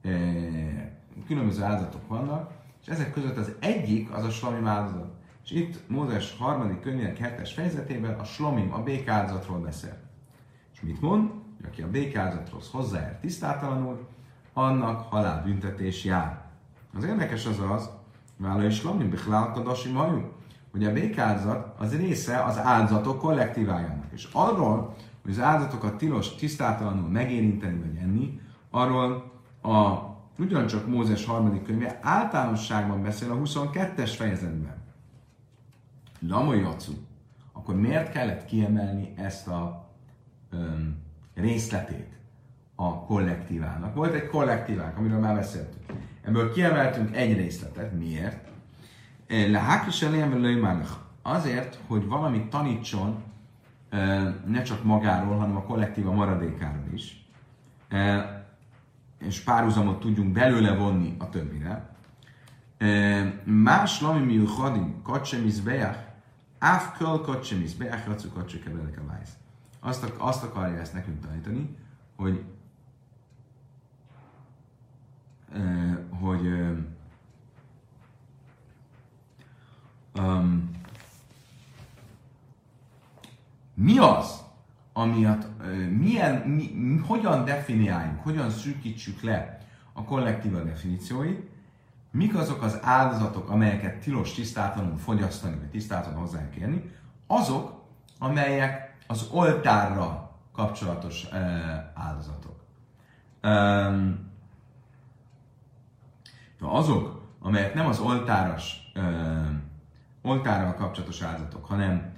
[0.01, 0.89] eh,
[1.27, 2.51] különböző áldozatok vannak,
[2.81, 5.11] és ezek között az egyik az a slomim áldozat.
[5.43, 9.97] És itt Mózes harmadik könyvének hetes fejezetében a slomim, a békáldozatról beszél.
[10.73, 11.29] És mit mond?
[11.57, 14.07] Hogy aki a békáldozathoz hozzáér tisztátalanul,
[14.53, 16.41] annak halálbüntetés jár.
[16.95, 17.89] Az érdekes az az,
[18.37, 20.31] Vála is Lamni Bichlál Kadasi Majú,
[20.71, 24.11] hogy a békáldozat az része az áldozatok kollektívájának.
[24.11, 31.63] És arról, hogy az áldozatokat tilos tisztátalanul megérinteni vagy enni, arról a ugyancsak Mózes harmadik
[31.63, 34.81] könyve általánosságban beszél a 22-es fejezetben.
[36.27, 36.93] Lamoyacu.
[37.51, 39.89] Akkor miért kellett kiemelni ezt a
[40.49, 40.97] öm,
[41.35, 42.17] részletét
[42.75, 43.95] a kollektívának?
[43.95, 45.85] Volt egy kollektívánk, amiről már beszéltünk.
[46.21, 47.97] Ebből kiemeltünk egy részletet.
[47.97, 48.47] Miért?
[49.27, 50.81] Lehákis elém
[51.21, 53.23] Azért, hogy valamit tanítson
[54.45, 57.25] ne csak magáról, hanem a kollektíva maradékáról is,
[59.19, 61.95] és párhuzamot tudjunk belőle vonni a többire.
[63.43, 66.02] Más lami miuchadim, kacsemiz beach,
[66.63, 69.31] Áfköl kocsimis, beákracu kocsik ebbenek a vájsz.
[69.79, 71.77] Azt, azt akarja ezt nekünk tanítani,
[72.15, 72.43] hogy
[76.19, 76.47] hogy
[80.15, 80.71] um,
[83.73, 84.43] mi az,
[84.93, 85.47] amiatt,
[85.89, 89.59] milyen, mi, hogyan definiáljunk, hogyan szűkítsük le
[89.93, 91.49] a kollektíva definícióit,
[92.13, 96.91] mik azok az áldozatok, amelyeket tilos tisztátalanul fogyasztani, vagy tisztátalanul hozzákérni,
[97.27, 97.83] azok,
[98.19, 101.39] amelyek az oltárra kapcsolatos uh,
[101.93, 102.63] áldozatok.
[103.43, 104.31] Um,
[106.59, 109.47] azok, amelyek nem az oltáros, uh,
[110.21, 112.13] oltárral kapcsolatos áldozatok, hanem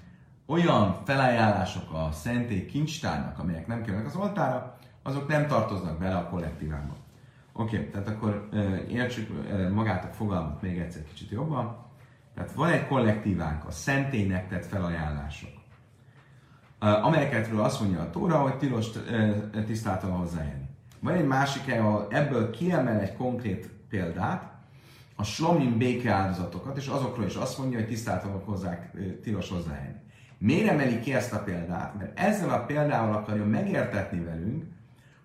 [0.45, 6.29] olyan felajánlások a szentély kincstárnak, amelyek nem kerülnek az oltára, azok nem tartoznak bele a
[6.29, 6.95] kollektívába.
[7.57, 8.49] Oké, okay, tehát akkor
[8.89, 9.29] értsük
[9.73, 11.77] magát a fogalmat még egyszer kicsit jobban.
[12.33, 15.49] Tehát van egy kollektívánk, a szentélynek tett felajánlások,
[16.79, 18.87] amelyeketről azt mondja a Tóra, hogy tilos
[19.65, 20.65] tisztáltan hozzájönni.
[20.99, 24.53] Van egy másik, ahol ebből kiemel egy konkrét példát,
[25.15, 28.91] a slomim béke áldozatokat, és azokról is azt mondja, hogy tisztáltanak hozzák,
[29.23, 29.99] tilos hozzájönni.
[30.37, 31.97] Miért emeli ki ezt a példát?
[31.97, 34.63] Mert ezzel a példával akarja megértetni velünk,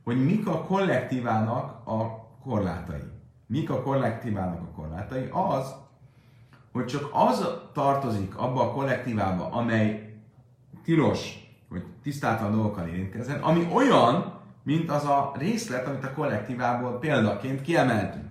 [0.05, 3.03] hogy mik a kollektívának a korlátai.
[3.47, 5.29] Mik a kollektívának a korlátai?
[5.31, 5.75] Az,
[6.73, 10.15] hogy csak az tartozik abba a kollektívába, amely
[10.85, 17.63] tilos, hogy tisztáltan dolgokkal érintkezzen, ami olyan, mint az a részlet, amit a kollektívából példaként
[17.63, 18.29] kiemeltünk.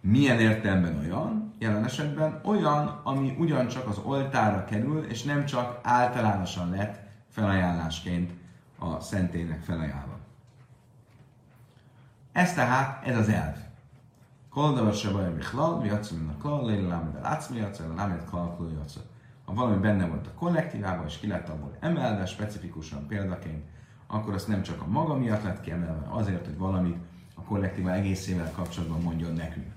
[0.00, 1.54] Milyen értelemben olyan?
[1.58, 6.98] Jelen esetben olyan, ami ugyancsak az oltára kerül, és nem csak általánosan lett
[7.30, 8.32] felajánlásként
[8.78, 10.19] a szentélynek felajánlva.
[12.32, 13.54] Ez tehát, ez az elv.
[14.50, 15.98] Kol davar se baj, bichlal, mi a
[16.38, 18.56] klal, léle lámed el átszmi jacsa, lámed klal.
[19.44, 23.64] Ha valami benne volt a kollektívában, és ki lett abból emelve, specifikusan példaként,
[24.06, 26.96] akkor azt nem csak a maga miatt lett kiemelve, azért, hogy valamit
[27.34, 29.72] a kollektíva egészével kapcsolatban mondjon nekünk.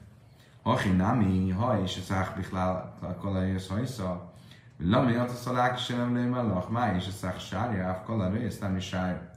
[0.63, 4.34] Achi nami, ha és a szák bichlál, kala jössz hajsza,
[4.78, 8.86] Lami a szalák sem nem mellach, má és a szák sárjáv, kala rész, nem is
[8.86, 9.33] sár.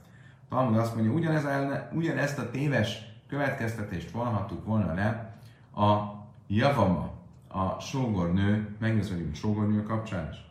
[0.49, 1.45] Talmud azt mondja, ugyanez,
[1.93, 5.39] ugyanezt a téves következtetést vonhattuk volna le
[5.83, 6.15] a
[6.47, 7.11] javama,
[7.49, 10.45] a sógornő, megnézve, sógornő kapcsán is.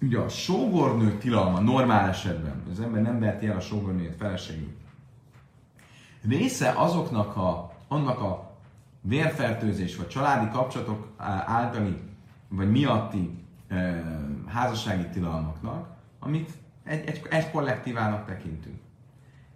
[0.00, 4.76] Ugye a sógornő tilalma normál esetben, az ember nem verti el a sógornőjét feleségét.
[6.28, 8.56] Része azoknak a, annak a
[9.00, 11.08] vérfertőzés vagy családi kapcsolatok
[11.46, 12.02] általi
[12.48, 14.02] vagy miatti e,
[14.46, 16.52] házassági tilalmaknak, amit
[16.86, 18.78] egy, egy, egy kollektívának tekintünk.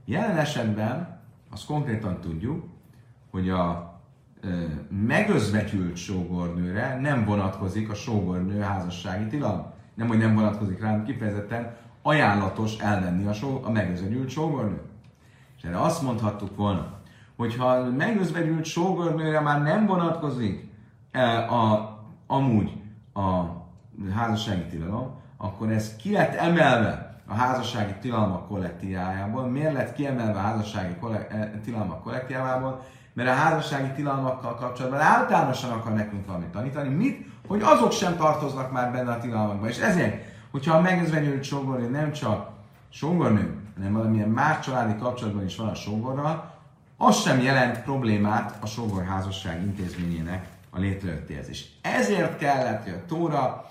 [0.05, 2.65] Jelen esetben azt konkrétan tudjuk,
[3.31, 3.95] hogy a
[4.43, 4.49] e,
[4.89, 9.67] megözvetült sógornőre nem vonatkozik a sógornő házassági tilalom.
[9.95, 14.81] Nem, hogy nem vonatkozik rá, kifejezetten ajánlatos elvenni a, só, a megözvetült sógornő.
[15.57, 17.01] És erre azt mondhattuk volna,
[17.37, 20.69] hogyha a megözvetült sógornőre már nem vonatkozik
[21.11, 22.73] e, a, amúgy
[23.15, 23.43] a
[24.15, 29.47] házassági tilalom, akkor ez ki lett emelve a házassági tilalmak kollektívájából.
[29.47, 30.95] Miért lett kiemelve a házassági
[31.29, 32.85] eh, tilalmak kollektívájából?
[33.13, 36.89] Mert a házassági tilalmakkal kapcsolatban általánosan akar nekünk valamit tanítani.
[36.89, 37.27] Mit?
[37.47, 39.69] Hogy azok sem tartoznak már benne a tilalmakba.
[39.69, 42.51] És ezért, hogyha a megözvenyült sógornő nem csak
[42.89, 46.55] sógornő, hanem valamilyen más családi kapcsolatban is van a sógorral,
[46.97, 51.49] az sem jelent problémát a sógorházasság intézményének a létrejöttéhez.
[51.49, 53.71] És ezért kellett, hogy a Tóra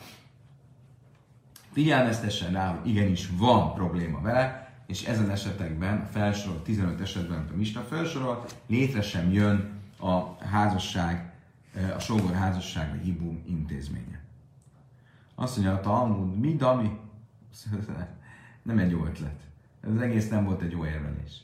[1.80, 7.52] figyelmeztessen rá, hogy igenis van probléma vele, és ezen esetekben, a felsorolt 15 esetben, amit
[7.52, 11.34] a Mista felsorol, létre sem jön a házasság,
[11.74, 14.24] eh, a sógor házasság vagy hibum intézménye.
[15.36, 17.00] Azt mondja a Talmud, mi dami?
[18.64, 19.40] Nem egy jó ötlet.
[19.82, 21.44] Ez az egész nem volt egy jó érvelés.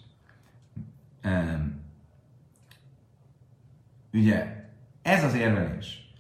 [4.13, 4.69] Ugye,
[5.01, 6.13] ez az érvelés,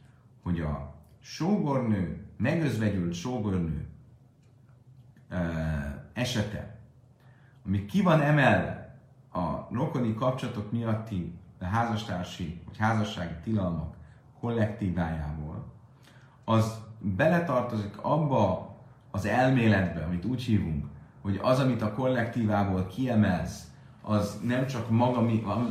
[0.43, 3.84] hogy a sógornő, megözvegyült sógornő
[6.13, 6.75] esete,
[7.65, 8.97] ami ki van emelve
[9.33, 13.95] a rokoni kapcsolatok miatti házastársi vagy házassági tilalmak
[14.39, 15.65] kollektívájából,
[16.43, 18.75] az beletartozik abba
[19.11, 20.85] az elméletbe, amit úgy hívunk,
[21.21, 23.63] hogy az, amit a kollektívából kiemelsz,
[24.01, 25.19] az nem csak maga,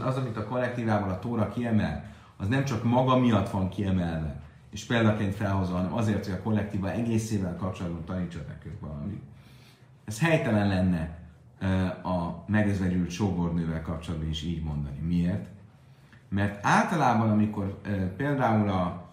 [0.05, 2.05] az, amit a kollektívából a tóra kiemel,
[2.37, 4.41] az nem csak maga miatt van kiemelve,
[4.71, 9.23] és példaként felhozva, hanem azért, hogy a kollektíva egészével kapcsolatban tanítsa nekünk valamit
[10.05, 11.19] ez helytelen lenne
[12.03, 14.99] a megözvegyült sógornővel kapcsolatban is így mondani.
[14.99, 15.47] Miért?
[16.29, 17.81] Mert általában, amikor
[18.17, 19.09] például a,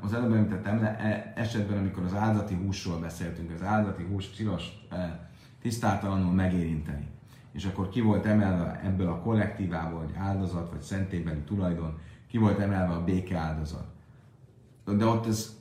[0.00, 4.68] az előbb említett e, esetben, amikor az áldati húsról beszéltünk, az áldati hús tilos
[5.60, 7.08] tisztátalanul megérinteni,
[7.52, 11.98] és akkor ki volt emelve ebből a kollektívából, vagy áldozat, vagy szentélybeli tulajdon,
[12.28, 13.86] ki volt emelve a béke áldozat.
[14.84, 15.60] De ott ez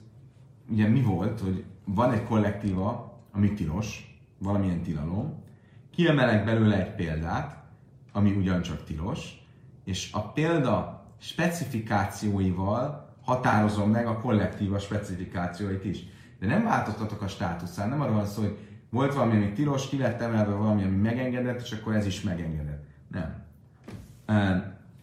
[0.70, 4.11] ugye mi volt, hogy van egy kollektíva, ami tilos,
[4.42, 5.44] valamilyen tilalom,
[5.92, 7.64] kiemelek belőle egy példát,
[8.12, 9.46] ami ugyancsak tilos,
[9.84, 16.04] és a példa specifikációival határozom meg a kollektíva specifikációit is.
[16.40, 18.58] De nem változtatok a státuszán, nem arról van szó, hogy
[18.90, 22.84] volt valami, ami tilos, ki lett emelve valami, ami megengedett, és akkor ez is megengedett.
[23.08, 23.44] Nem.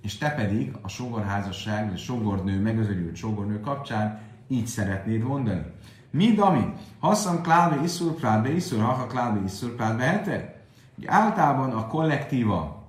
[0.03, 5.63] És te pedig a sógorházasság, a sógornő, megözögyült sógornő kapcsán így szeretnéd mondani.
[6.11, 10.63] Mind ami, haszam klábe iszur prádbe iszur, ha klábe iszur prádbe hete.
[11.07, 12.87] Általában a kollektíva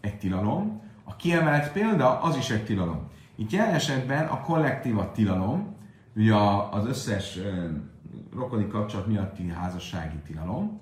[0.00, 3.08] egy tilalom, a kiemelt példa az is egy tilalom.
[3.36, 5.76] Itt jelen esetben a kollektíva tilalom,
[6.16, 6.34] ugye
[6.70, 7.38] az összes
[8.34, 10.80] rokoni kapcsolat miatti házassági tilalom,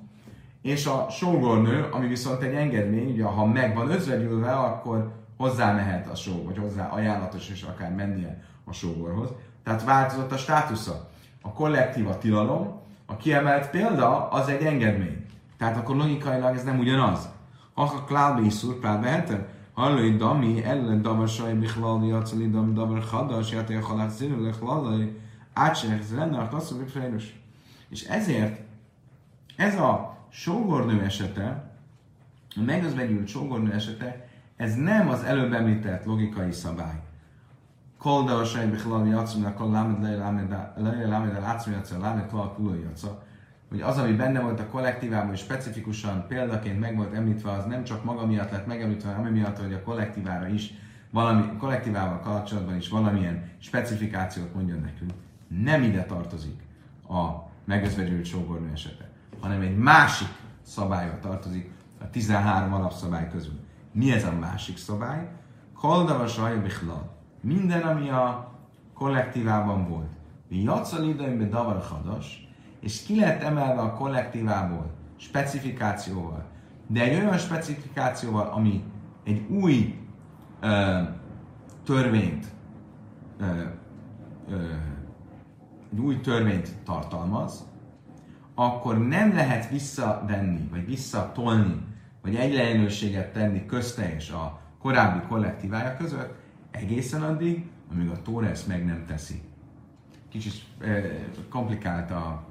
[0.63, 6.09] és a sógornő, ami viszont egy engedmény, ugye ha meg van özvegyülve, akkor hozzá mehet
[6.09, 9.29] a sógor, vagy hozzá ajánlatos és akár mennie a sógorhoz.
[9.63, 11.08] Tehát változott a státusza.
[11.49, 15.27] A kollektíva tilalom, a kiemelt példa az egy engedmény.
[15.59, 17.29] Tehát akkor logikailag ez nem ugyanaz.
[17.75, 23.03] Ha a klálbe is szurpál behetem, hallói dami, ellen davar saj, bichlal, jacali dam, davar
[23.11, 25.21] hadas, játé a halát színű, lechlalai,
[25.53, 26.77] átsenek, ez lenne a kasszú,
[27.89, 28.61] És ezért
[29.57, 31.73] ez a sógornő esete,
[32.57, 37.01] a megözvegyült sógornő esete, ez nem az előbb említett logikai szabály.
[37.99, 40.03] Kol a sej bichlal játszom, kol lámed
[40.77, 42.75] leje lámed el átszom játszom, lámed klal kuló
[43.69, 47.85] hogy az, ami benne volt a kollektívában, és specifikusan példaként meg volt említve, az nem
[47.85, 50.75] csak maga miatt lett megemlítve, hanem miatt, hogy a kollektívára is,
[51.11, 55.13] valami, kollektívával kapcsolatban is valamilyen specifikációt mondjon nekünk.
[55.49, 56.61] Nem ide tartozik
[57.09, 57.29] a
[57.65, 60.29] megözvegyült sógornő esete, hanem egy másik
[60.63, 61.71] szabályba tartozik
[62.01, 63.61] a 13 alapszabály közül.
[63.93, 65.29] Mi ez a másik szabály?
[65.75, 66.61] Koldava sajja
[67.41, 68.53] Minden, ami a
[68.95, 70.11] kollektívában volt.
[70.49, 72.49] Mi jatszal időmben davar hadas,
[72.81, 76.45] és ki lett emelve a kollektívából specifikációval,
[76.87, 78.85] de egy olyan specifikációval, ami
[79.25, 79.99] egy új
[80.61, 81.01] ö,
[81.85, 82.47] törvényt
[83.41, 83.45] ö,
[84.49, 84.57] ö,
[85.93, 87.67] egy új törvényt tartalmaz,
[88.55, 91.87] akkor nem lehet visszavenni, vagy visszatolni,
[92.23, 96.35] vagy egyenlőséget tenni közte és a korábbi kollektívája között,
[96.71, 99.43] egészen addig, amíg a Tóra ezt meg nem teszi.
[100.29, 101.05] Kicsit eh,
[101.51, 102.45] komplikált a,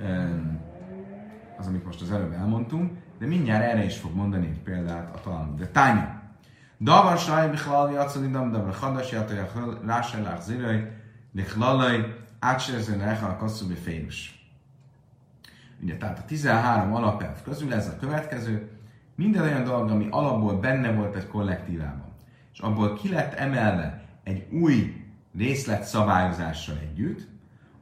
[0.00, 0.30] eh,
[1.58, 5.20] az, amit most az előbb elmondtunk, de mindjárt erre is fog mondani egy példát a
[5.20, 5.56] talán.
[5.56, 6.20] De Tánya.
[6.80, 9.48] Davar saj, bichlal, játszani, dam, davar, hadas, játaja,
[9.84, 11.00] ráselák, ziraj,
[11.30, 14.46] bichlallaj, átserezni leha a kasszúbi férus.
[15.82, 18.70] Ugye, tehát a 13 alapelv közül ez a következő,
[19.14, 22.11] minden olyan dolog, ami alapból benne volt egy kollektívában,
[22.52, 25.04] és abból ki lett emelve egy új
[25.36, 27.28] részlet szabályozással együtt,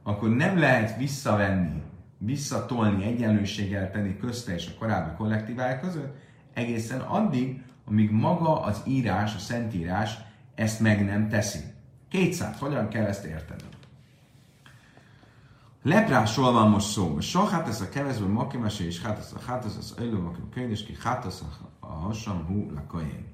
[0.03, 1.81] akkor nem lehet visszavenni,
[2.17, 6.15] visszatolni, egyenlőséggel tenni közte és a korábbi kollektívája között,
[6.53, 10.17] egészen addig, amíg maga az írás, a szentírás
[10.55, 11.59] ezt meg nem teszi.
[12.09, 13.61] Kétszáz, hogyan kell ezt érteni?
[15.83, 17.17] Leprásról van most szó.
[17.51, 20.83] hát ez a kevező makimese és hát ez a hát ez az öjlő makim könyves
[20.83, 21.43] ki hát ez
[21.79, 23.25] a hasam hú lakajén.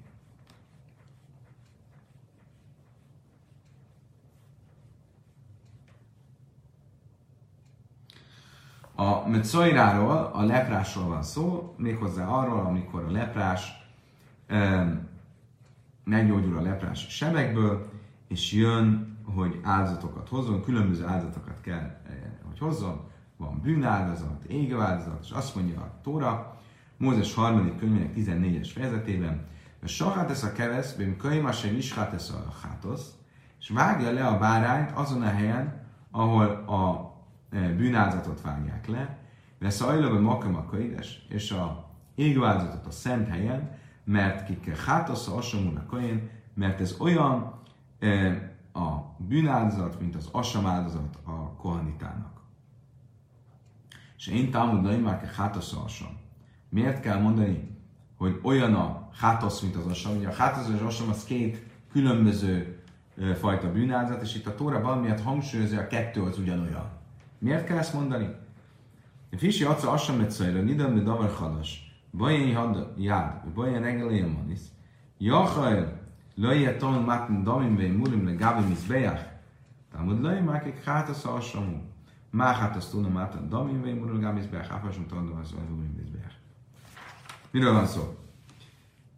[8.99, 13.71] A Metzoiráról, a leprásról van szó, méghozzá arról, amikor a leprás
[14.49, 15.07] um,
[16.03, 17.89] meggyógyul a leprás sebekből,
[18.27, 21.97] és jön, hogy áldozatokat hozzon, különböző áldozatokat kell
[22.47, 22.99] hogy hozzon,
[23.37, 26.57] van bűnáldozat, égőáldozat, és azt mondja a Tóra,
[26.97, 29.45] Mózes harmadik könyvének 14-es fejezetében,
[29.83, 33.13] a sahát ez a kevesz, bém könyvase is hát ez a hátosz,
[33.59, 37.06] és vágja le a bárányt azon a helyen, ahol a
[37.57, 39.17] e, bűnáldozatot vágják le,
[39.59, 43.71] vesz ajlóban makam a könyves, és a égőáldozatot a szent helyen,
[44.03, 47.53] mert kik hátosz a a mert ez olyan
[47.99, 48.07] e,
[48.73, 52.41] a bűnáldozat, mint az asamáldozat a kohanitának.
[54.17, 56.17] És én támadnai már hátoszalsam.
[56.69, 57.77] Miért kell mondani,
[58.17, 60.17] hogy olyan a hátosz, mint az asam?
[60.17, 62.83] Ugye a hátosz és asam az két különböző
[63.39, 66.96] fajta bűnázat, és itt a Tóra valamiért hangsúlyozza, a kettő az ugyanolyan.
[67.39, 68.35] Miért kell ezt mondani?
[69.31, 74.59] Fisi aca asam egyszerre, nidam de davar hadas, bajén had jád, bajén reggel manis,
[75.17, 75.85] jachajl,
[76.35, 79.21] löjje ton matn damim ve murim le gabi mizbeach,
[79.91, 81.81] támad löjje már kik hátosz a asamú.
[82.29, 86.21] Máhát azt tudom, mátad damim, vagy murul gámizbeach, ápasum tudom, az vagy
[87.51, 88.17] Miről van szó?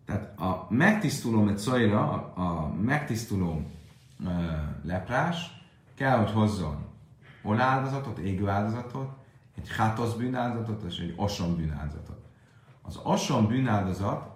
[0.05, 3.65] Tehát a megtisztuló metszajra, a megtisztuló
[4.19, 4.29] uh,
[4.83, 5.63] leprás
[5.95, 6.88] kell, hogy hozzon
[7.49, 9.17] oláldozatot, égő áldozatot,
[9.57, 12.25] egy hátosz bűnáldozatot és egy oson bűnáldozatot.
[12.81, 14.29] Az oson bűnáldozat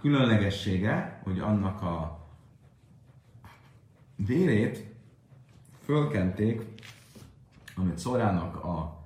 [0.00, 2.26] különlegessége, hogy annak a
[4.16, 4.94] vérét
[5.84, 6.62] fölkenték,
[7.76, 9.04] amit szórának a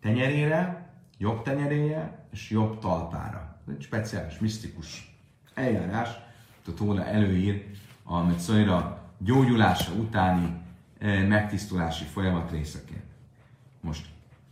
[0.00, 3.58] tenyerére, jobb tenyeréje és jobb talpára.
[3.66, 5.16] Ez egy speciális, misztikus
[5.54, 6.08] eljárás,
[6.66, 7.70] a Tóra előír
[8.02, 10.63] a Metszajra gyógyulása utáni
[11.28, 13.04] megtisztulási folyamat részeként.
[13.80, 14.06] Most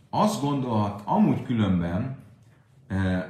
[0.09, 2.17] azt gondolhat, amúgy különben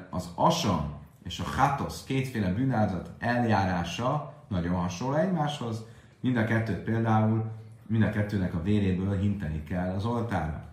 [0.09, 0.93] az asam
[1.23, 5.83] és a hatosz kétféle bűnázat eljárása nagyon hasonló egymáshoz,
[6.19, 7.51] mind a kettőt például,
[7.87, 10.63] mind a kettőnek a véréből hinteni kell az oltára.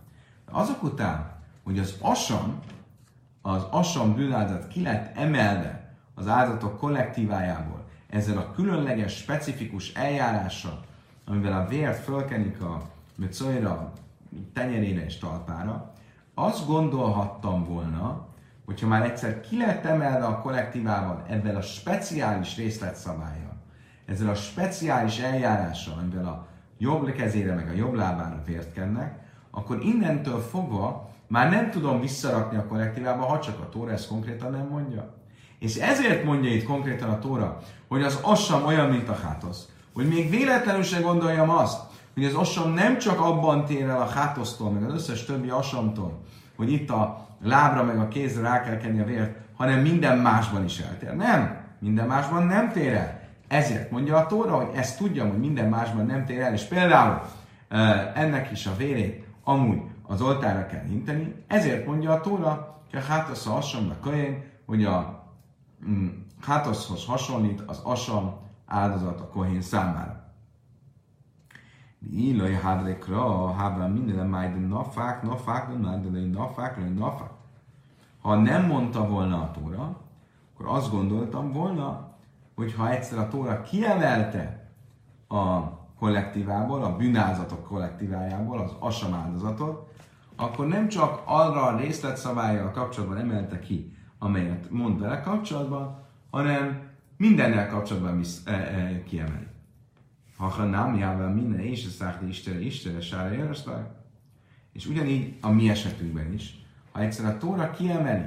[0.51, 1.33] Azok után,
[1.63, 2.59] hogy az asam,
[3.43, 10.85] az asam bűnázat ki lett emelve az áldozatok kollektívájából, ezzel a különleges, specifikus eljárással,
[11.31, 12.83] amivel a vért fölkenik a
[13.15, 13.93] möcöjra,
[14.53, 15.93] tenyerére és talpára,
[16.35, 18.27] azt gondolhattam volna,
[18.65, 23.57] hogyha már egyszer ki lett emelve a kollektívával ebben a speciális részletszabályjal,
[24.07, 26.47] ezzel a speciális eljárással, amivel a
[26.79, 29.19] jobb kezére meg a jobb lábára vért kennek,
[29.51, 34.51] akkor innentől fogva már nem tudom visszarakni a kollektívába, ha csak a Tóra ezt konkrétan
[34.51, 35.15] nem mondja.
[35.59, 37.59] És ezért mondja itt konkrétan a Tóra,
[37.89, 39.69] hogy az assam olyan, mint a hátosz.
[40.01, 41.81] Hogy még véletlenül se gondoljam azt,
[42.15, 46.21] hogy az assam nem csak abban tér el a hátosztól, meg az összes többi asamtól,
[46.57, 50.65] hogy itt a lábra meg a kézre rá kell kenni a vért, hanem minden másban
[50.65, 51.17] is eltér.
[51.17, 53.21] Nem, minden másban nem tér el.
[53.49, 57.21] Ezért mondja a Tóra, hogy ezt tudjam, hogy minden másban nem tér el, és például
[58.15, 63.13] ennek is a vérét amúgy az oltára kell hinteni, ezért mondja a Tóra, hogy a
[63.13, 65.25] hátaszra hasonló kölyén, hogy a
[65.89, 66.07] mm,
[66.41, 70.25] hátaszhoz hasonlít az asam áldozat a kohén számára.
[72.11, 77.31] Ilaj hadrekra, hábra minden májden nafák, nafák, májden nafák, nafák.
[78.21, 79.97] Ha nem mondta volna a Tóra,
[80.55, 82.09] akkor azt gondoltam volna,
[82.55, 84.71] hogy ha egyszer a Tóra kiemelte
[85.29, 85.61] a
[85.99, 89.89] kollektívából, a bűnázatok kollektívájából az asam áldozatot,
[90.37, 96.90] akkor nem csak arra a részletszabályjal kapcsolatban emelte ki, amelyet mond vele kapcsolatban, hanem
[97.21, 99.47] mindennel kapcsolatban is e, e, kiemeli.
[100.37, 103.57] Ha nem járva minden és a szákli Istenre, Istenre, sára
[104.73, 108.25] és ugyanígy a mi esetünkben is, ha egyszer a Tóra kiemeli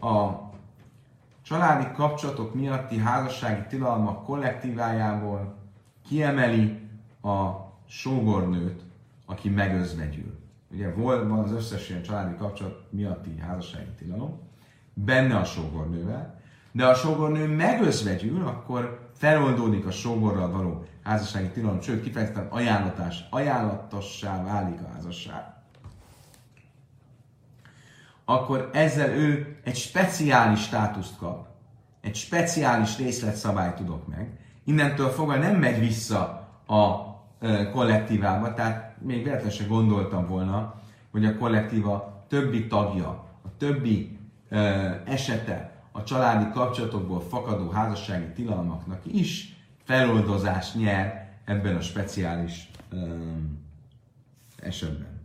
[0.00, 0.30] a
[1.42, 5.54] családi kapcsolatok miatti házassági tilalmak kollektívájából
[6.08, 6.78] kiemeli
[7.22, 7.50] a
[7.86, 8.82] sógornőt,
[9.26, 10.38] aki megözvegyül.
[10.70, 14.40] Ugye volt van az összes ilyen családi kapcsolat miatti házassági tilalom,
[14.94, 16.40] benne a sógornővel,
[16.72, 24.44] de a sógornő megözvegyül, akkor feloldódik a sógorral való házassági tilalom, sőt kifejezetten ajánlatás, ajánlatossá
[24.44, 25.52] válik a házasság
[28.24, 31.46] akkor ezzel ő egy speciális státuszt kap,
[32.00, 34.38] egy speciális részletszabályt tudok meg.
[34.64, 37.10] Innentől fogva nem megy vissza a
[37.72, 40.74] kollektívába, tehát még véletlenül se gondoltam volna,
[41.10, 43.08] hogy a kollektíva többi tagja,
[43.44, 44.18] a többi
[44.48, 44.58] ö,
[45.04, 52.96] esete a családi kapcsolatokból fakadó házassági tilalmaknak is feloldozást nyer ebben a speciális ö,
[54.56, 55.20] esetben.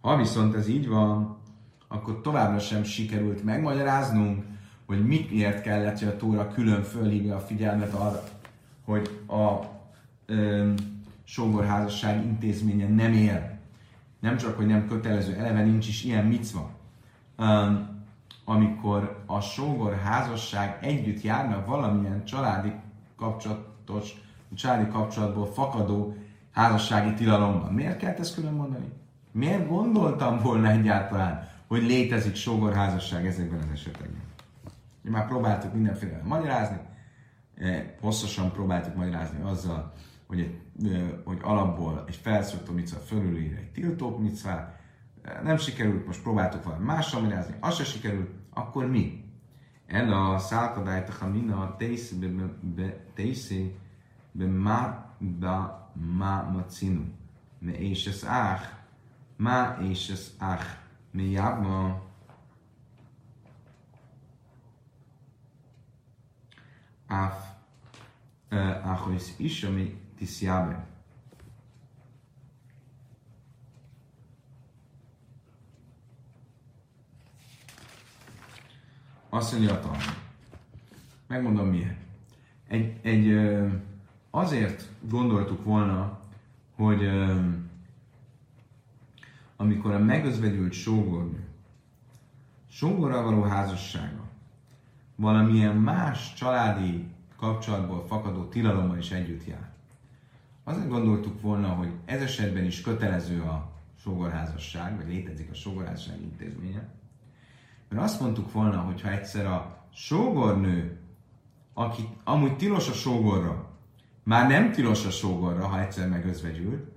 [0.00, 1.36] Ha viszont ez így van,
[1.88, 4.44] akkor továbbra sem sikerült megmagyaráznunk,
[4.86, 8.22] hogy miért kellett, hogy a Tóra külön fölhívja a figyelmet arra,
[8.84, 9.64] hogy a
[10.26, 10.72] ö,
[11.24, 13.58] sógorházasság intézménye nem él.
[14.20, 16.70] Nem csak, hogy nem kötelező, eleve nincs is ilyen micva.
[17.38, 17.93] Um,
[18.44, 22.72] amikor a sógor házasság együtt járna valamilyen családi
[23.16, 24.22] kapcsolatos,
[24.54, 26.16] családi kapcsolatból fakadó
[26.52, 27.72] házassági tilalomban.
[27.72, 28.92] Miért kellett ezt külön mondani?
[29.32, 34.22] Miért gondoltam volna egyáltalán, hogy létezik sógorházasság ezekben az esetekben?
[35.02, 36.78] Mi már próbáltuk mindenféle magyarázni,
[37.54, 39.92] eh, hosszasan próbáltuk magyarázni azzal,
[40.26, 40.60] hogy, egy,
[40.92, 44.73] eh, hogy alapból egy felszólító micva fölülír egy tiltó micvát,
[45.42, 49.24] nem sikerült, most próbáltuk valami mással magyarázni, az se sikerült, akkor mi?
[49.86, 51.76] El a szálkadályt a hamina
[53.14, 53.76] teiszé
[54.32, 57.04] be már ba ma macinu.
[57.58, 58.60] Me és ez áh,
[59.36, 60.64] ma és ez áh,
[61.10, 62.02] me jábma.
[67.06, 67.46] Áf,
[68.48, 70.86] eh, ahogy is, ami tiszjábe.
[79.34, 79.96] Azt mondja a tanul.
[81.26, 81.96] Megmondom miért.
[82.68, 83.50] Egy, egy,
[84.30, 86.20] azért gondoltuk volna,
[86.76, 87.08] hogy
[89.56, 91.44] amikor a megözvegyült sógornő
[92.68, 94.28] sógorral való házassága
[95.16, 97.06] valamilyen más családi
[97.36, 99.72] kapcsolatból fakadó tilalommal is együtt jár.
[100.64, 106.88] Azért gondoltuk volna, hogy ez esetben is kötelező a sógorházasság, vagy létezik a sógorházasság intézménye,
[107.94, 110.98] mert azt mondtuk volna, hogy ha egyszer a sógornő,
[111.74, 113.66] aki amúgy tilos a sógorra,
[114.22, 116.88] már nem tilos a sógorra, ha egyszer megözvegyült,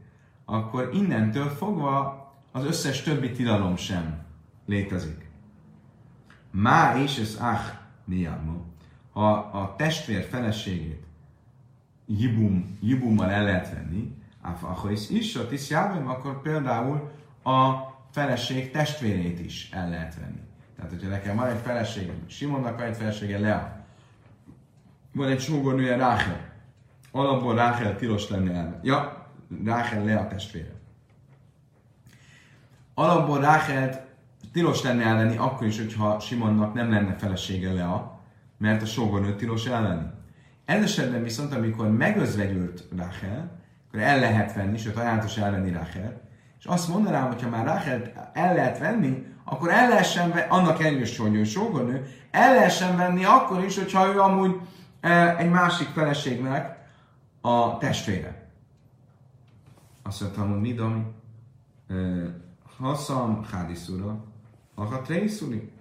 [0.46, 4.26] akkor innentől fogva az összes többi tilalom sem
[4.66, 5.30] létezik.
[6.52, 7.74] Má és ez ach
[8.06, 8.62] niammo.
[9.12, 11.06] Ha a testvér feleségét
[12.06, 14.16] jibum, jibummal el lehet venni,
[14.62, 15.48] akkor is a
[16.06, 17.12] akkor például
[17.44, 17.74] a
[18.12, 20.47] feleség testvérét is el lehet venni.
[20.78, 23.86] Tehát, hogyha nekem van egy felesége, Simonnak van egy felesége, Lea,
[25.12, 26.50] van egy sógornője, Ráhel,
[27.12, 28.80] alapból Ráhel tilos lenne el.
[28.84, 29.28] Ja,
[29.66, 30.72] Ráhel Lea testvére.
[32.94, 34.02] Alapból Ráhelt
[34.52, 38.20] tilos lenne elvenni akkor is, hogyha Simonnak nem lenne felesége Lea,
[38.58, 40.08] mert a sógornő tilos elvenni.
[40.66, 43.52] Ez esetben viszont, amikor megözvegyült Rachel,
[43.88, 46.22] akkor el lehet venni, sőt ajánlatos elvenni Rachel,
[46.60, 51.18] és azt mondanám, hogy ha már Rachel el lehet venni, akkor el lehessen annak elnyős,
[51.18, 54.56] hogy ő sógornő, el lehessen venni akkor is, hogyha ő amúgy
[55.02, 56.88] e, egy másik feleségnek
[57.42, 58.50] a testvére.
[60.04, 61.14] Azt mondtam, hogy midom,
[61.90, 61.96] e,
[62.78, 64.24] haszam, hádiszura,
[64.76, 65.72] ha trészuli.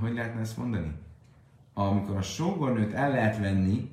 [0.00, 1.02] Hogy lehetne ezt mondani?
[1.74, 3.90] amikor a sógornőt el lehet venni,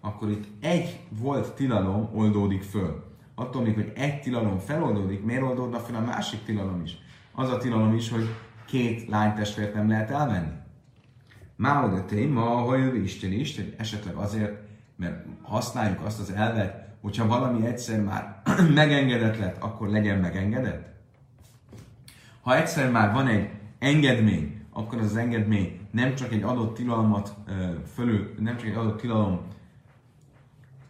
[0.00, 3.04] akkor itt egy volt tilalom oldódik föl.
[3.34, 6.98] Attól még, hogy egy tilalom feloldódik, miért oldódna fel a másik tilalom is?
[7.34, 8.28] Az a tilalom is, hogy
[8.66, 10.52] két lánytestvért nem lehet elvenni.
[11.56, 14.58] Má oda téma, hogy Isten Isten, esetleg azért,
[14.96, 18.42] mert használjuk azt az elvet, hogyha valami egyszer már
[18.74, 20.92] megengedett lett, akkor legyen megengedett?
[22.40, 27.34] Ha egyszer már van egy engedmény, akkor az engedmény nem csak egy adott tilalmat
[27.94, 29.40] fölül, nem csak egy adott tilalom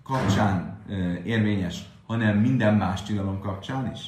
[0.02, 0.78] kapcsán
[1.24, 4.00] érvényes, hanem minden más tilalom kapcsán is.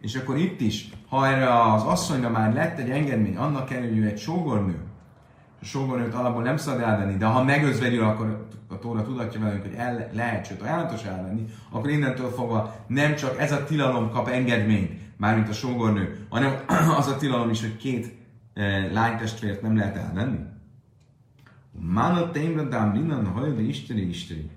[0.00, 4.18] És akkor itt is, ha erre az asszonyra már lett egy engedmény, annak ő egy
[4.18, 4.78] sógornő,
[5.60, 9.74] a sógornőt alapból nem szabad elvenni, de ha megözvegyül, akkor a Tóra tudatja velünk, hogy
[9.76, 15.00] el lehet, sőt ajánlatos elvenni, akkor innentől fogva nem csak ez a tilalom kap engedményt,
[15.16, 16.54] mármint a sógornő, hanem
[16.98, 18.18] az a tilalom is, hogy két
[18.92, 20.38] lánytestvért nem lehet elvenni?
[21.72, 24.50] Mánat témre dám linan hajli isteni isteni.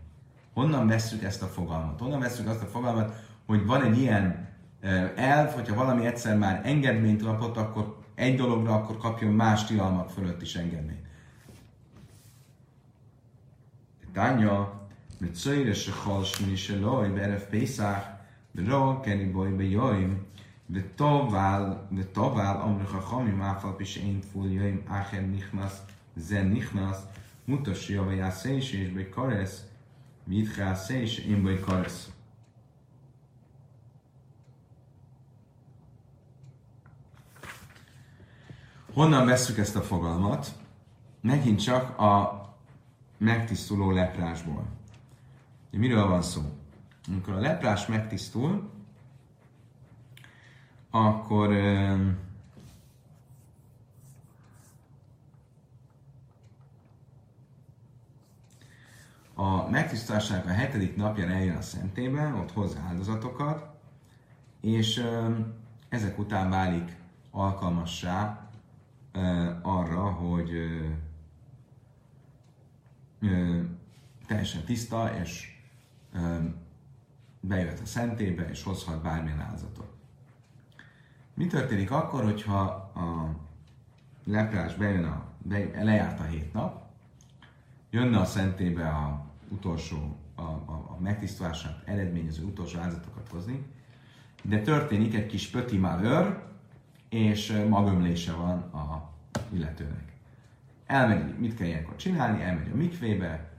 [0.54, 2.00] Honnan vesszük ezt a fogalmat?
[2.00, 4.53] Honnan vesszük azt a fogalmat, hogy van egy ilyen
[5.16, 10.42] elv, hogyha valami egyszer már engedményt kapott, akkor egy dologra, akkor kapjon más tilalmak fölött
[10.42, 11.02] is engedményt.
[14.14, 14.82] Tanya,
[15.20, 18.06] mit szöjre se halsmini se loj, berev Pészach,
[18.52, 20.26] bro, keri boj, be joim,
[20.66, 25.44] de továl, de továl, amre hachami máfal pis én fúl joim, áchen
[26.16, 27.00] zen nichnasz,
[27.46, 29.66] mutassi, avajász és be karesz,
[30.24, 32.08] mit hász és én baj karesz.
[38.94, 40.52] Honnan vesszük ezt a fogalmat?
[41.22, 42.42] Megint csak a
[43.18, 44.66] megtisztuló leprásból.
[45.72, 46.42] Miről van szó?
[47.08, 48.70] Amikor a leprás megtisztul,
[50.90, 51.54] akkor
[59.34, 63.66] a megtisztulásnak a hetedik napján eljön a szentébe, ott hoz áldozatokat,
[64.62, 65.06] és
[65.90, 66.96] ezek után válik
[67.32, 68.43] alkalmassá
[69.62, 70.50] arra, hogy
[74.28, 75.62] teljesen tiszta, és
[77.40, 79.92] bejöhet a szentébe, és hozhat bármilyen áldozatot.
[81.34, 82.62] Mi történik akkor, hogyha
[82.96, 83.36] a
[84.24, 86.84] leprás bejön a, be, lejárt a hét nap,
[87.90, 93.66] jönne a szentébe a utolsó, a, a, a megtisztulását eredményező utolsó áldozatokat hozni,
[94.44, 96.44] de történik egy kis pöti malőr,
[97.14, 99.10] és magömlése van a
[99.52, 100.14] illetőnek.
[100.86, 103.50] Elmegy, mit kell ilyenkor csinálni, elmegy a mikvébe,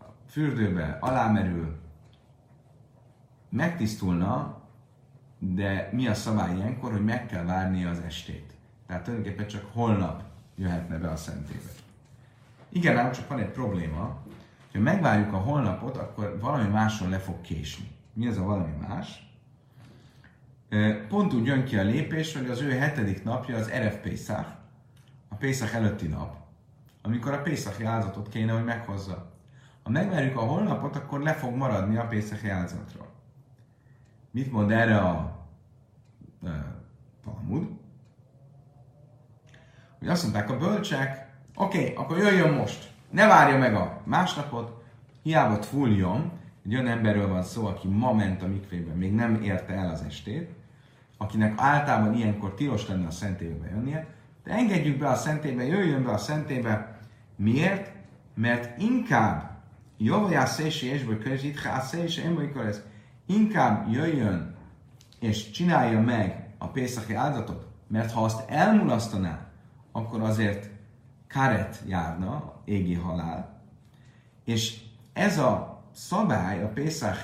[0.00, 1.76] a fürdőbe, alámerül,
[3.48, 4.62] megtisztulna,
[5.38, 8.54] de mi a szabály ilyenkor, hogy meg kell várnia az estét.
[8.86, 10.22] Tehát tulajdonképpen csak holnap
[10.56, 11.70] jöhetne be a szentébe.
[12.68, 14.22] Igen, ám csak van egy probléma,
[14.72, 17.90] ha megvárjuk a holnapot, akkor valami máson le fog késni.
[18.12, 19.33] Mi az a valami más?
[21.08, 24.48] Pont úgy jön ki a lépés, hogy az ő hetedik napja az RF Pészach,
[25.28, 26.36] a Pészach előtti nap,
[27.02, 29.32] amikor a Pészach áldozatot kéne, hogy meghozza.
[29.82, 33.06] Ha megvárjuk a holnapot, akkor le fog maradni a Pészach áldozatról.
[34.30, 35.46] Mit mond erre a
[36.40, 36.50] uh,
[37.24, 37.68] Talmud,
[39.98, 44.82] hogy azt mondták a bölcsek, oké, okay, akkor jöjjön most, ne várja meg a másnapot,
[45.22, 46.32] hiába tfúljon,
[46.64, 50.02] egy olyan emberről van szó, aki ma ment a mikvében, még nem érte el az
[50.02, 50.50] estét,
[51.16, 54.06] akinek általában ilyenkor tilos lenne a szentélybe jönnie,
[54.44, 56.98] de engedjük be a szentélybe, jöjjön be a szentélybe.
[57.36, 57.92] Miért?
[58.34, 59.54] Mert inkább
[59.98, 62.22] Jovajá szési ésből közít, ha szési
[62.66, 62.82] ez
[63.26, 64.54] inkább jöjjön
[65.20, 69.46] és csinálja meg a Pészaki áldatot, mert ha azt elmulasztaná,
[69.92, 70.70] akkor azért
[71.28, 73.60] karet járna, égi halál,
[74.44, 74.80] és
[75.12, 77.16] ez a szabály, a Pészak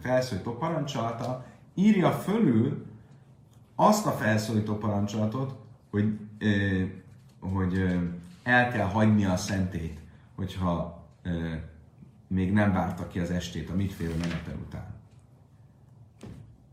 [0.00, 1.44] felszólító parancsolata
[1.74, 2.86] írja fölül
[3.74, 5.54] azt a felszólító parancsolatot,
[5.90, 6.18] hogy,
[7.40, 8.00] hogy
[8.42, 10.00] el kell hagyni a szentét,
[10.34, 11.04] hogyha
[12.26, 14.98] még nem várta ki az estét a mitféle menetel után.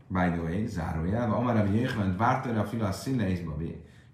[0.06, 3.56] By the way, zárójelve, Amara mi Jéhment várta a fila a színleizba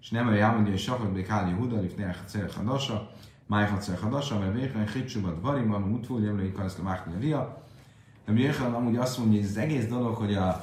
[0.01, 3.11] és nem olyan elmondja, hogy Safak Bék Háli Huda, Lif Neach Hadasa,
[3.47, 7.63] Máj Hacer Hadasa, mert Véhlen Hitsubat Varim, Anu Mutvul, Jemlői Kajszla Mákni Ria.
[8.25, 10.59] De Jéhlen amúgy azt mondja, hogy ez egész dolog, hogy a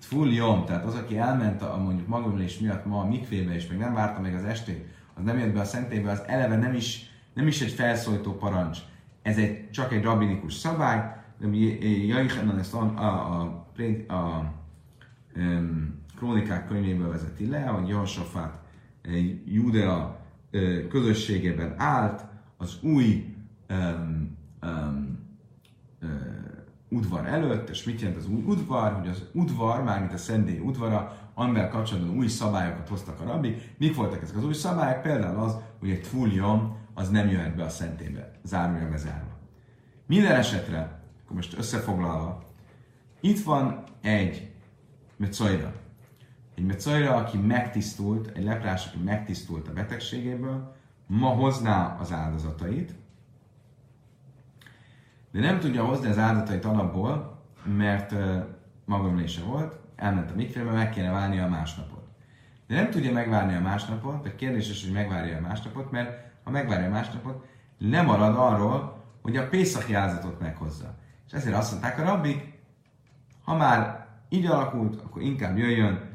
[0.00, 3.78] Tful Jom, tehát az, aki elment a mondjuk magamülés miatt ma a mikvébe, és még
[3.78, 7.10] nem várta meg az estét, az nem jött be a szentélybe, az eleve nem is,
[7.34, 8.78] nem is egy felszólító parancs.
[9.22, 11.46] Ez egy, csak egy rabinikus szabály, de
[12.06, 14.52] Jaichenan ezt a, a, a, a, a
[16.16, 18.58] krónikák könyvéből vezeti le, hogy Josafát
[19.44, 20.17] Judea
[20.88, 22.24] közösségében állt,
[22.56, 23.36] az új
[23.70, 25.18] um, um,
[26.02, 26.08] uh,
[26.88, 31.16] udvar előtt, és mit jelent az új udvar, hogy az udvar, mármint a szendély udvara,
[31.34, 33.56] amivel kapcsolatban új szabályokat hoztak a rabbi.
[33.76, 35.02] Mik voltak ezek az új szabályok?
[35.02, 39.36] Például az, hogy egy tfuljom, az nem jöhet be a szentébe, zárója bezárva.
[40.06, 42.42] Minden esetre, akkor most összefoglalva,
[43.20, 44.50] itt van egy
[45.16, 45.72] mecajra.
[46.58, 50.74] Egy mecajra, aki megtisztult, egy leprás, aki megtisztult a betegségéből,
[51.06, 52.94] ma hozná az áldozatait,
[55.30, 58.14] de nem tudja hozni az áldozatait alapból, mert
[58.84, 62.08] magomlése volt, elment a mikvébe, meg kéne várni a másnapot.
[62.66, 66.86] De nem tudja megvárni a másnapot, vagy kérdéses, hogy megvárja a másnapot, mert ha megvárja
[66.86, 67.44] a másnapot,
[67.78, 70.94] lemarad arról, hogy a Pészaki áldozatot meghozza.
[71.26, 72.52] És ezért azt mondták a rabbik,
[73.44, 76.07] ha már így alakult, akkor inkább jöjjön,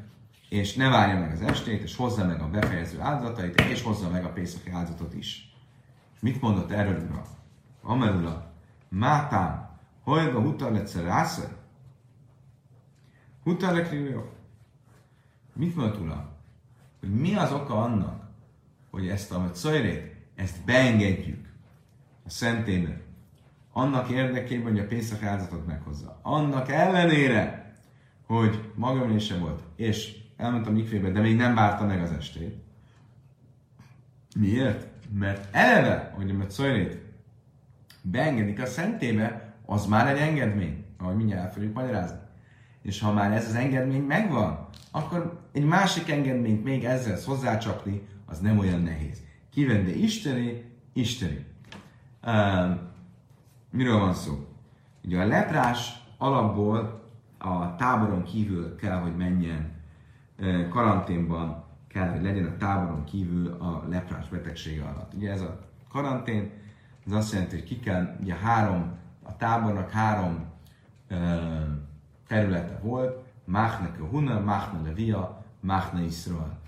[0.54, 4.24] és ne várja meg az estét, és hozza meg a befejező áldozatait, és hozza meg
[4.24, 5.54] a Pészaki áldozatot is.
[6.20, 7.26] Mit mondott erről ura?
[7.82, 8.52] Amerula,
[8.88, 11.48] Mátán, hajba hutal egyszer ráször?
[13.42, 13.86] Hutal
[15.52, 16.32] Mit mondott ura?
[17.00, 18.22] Hogy mi az oka annak,
[18.90, 21.48] hogy ezt a szajrét, ezt beengedjük
[22.24, 23.00] a szentébe,
[23.72, 26.18] annak érdekében, hogy a Pészak áldozatot meghozza.
[26.22, 27.74] Annak ellenére,
[28.26, 32.54] hogy magam volt, és elment a mikvébe, de még nem várta meg az estét.
[34.36, 34.88] Miért?
[35.18, 37.02] Mert eleve, hogy a szajrét
[38.02, 42.18] beengedik a szentébe, az már egy engedmény, ahogy mindjárt el fogjuk magyarázni.
[42.82, 48.38] És ha már ez az engedmény megvan, akkor egy másik engedményt még ezzel hozzácsapni, az
[48.38, 49.22] nem olyan nehéz.
[49.50, 51.44] Kivenni Isteni, Isteni.
[52.22, 52.78] Uh,
[53.70, 54.46] miről van szó?
[55.04, 57.02] Ugye a leprás alapból
[57.38, 59.73] a táboron kívül kell, hogy menjen
[60.70, 65.14] karanténban, kell, hogy legyen a táboron kívül a leprás betegsége alatt.
[65.14, 65.58] Ugye ez a
[65.88, 66.50] karantén,
[67.06, 70.44] ez azt jelenti, hogy ki kell, ugye három, a tábornak három
[71.10, 71.18] uh,
[72.26, 76.58] területe volt, Machne Huna, Machne Levia, Machne Israel.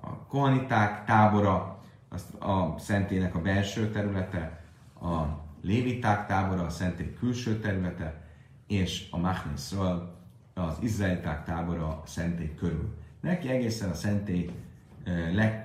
[0.00, 4.64] A kohaniták tábora, azt a szentének a belső területe,
[5.00, 5.22] a
[5.62, 8.22] léviták tábora, a szentély külső területe,
[8.66, 10.14] és a Machne Israel,
[10.54, 12.94] az izraeliták tábora a szentély körül.
[13.20, 14.50] Neki egészen a szentély,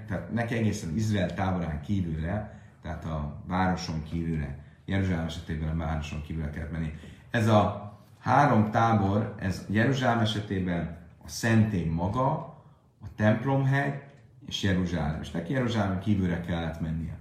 [0.07, 6.49] tehát neki egészen Izrael táborán kívülre, tehát a városon kívülre, Jeruzsálem esetében a városon kívülre
[6.49, 6.93] kell menni.
[7.29, 12.31] Ez a három tábor, ez Jeruzsálem esetében a szentély maga,
[13.01, 14.01] a templomhegy
[14.45, 15.21] és Jeruzsálem.
[15.21, 17.17] És neki Jeruzsálem kívülre kellett mennie.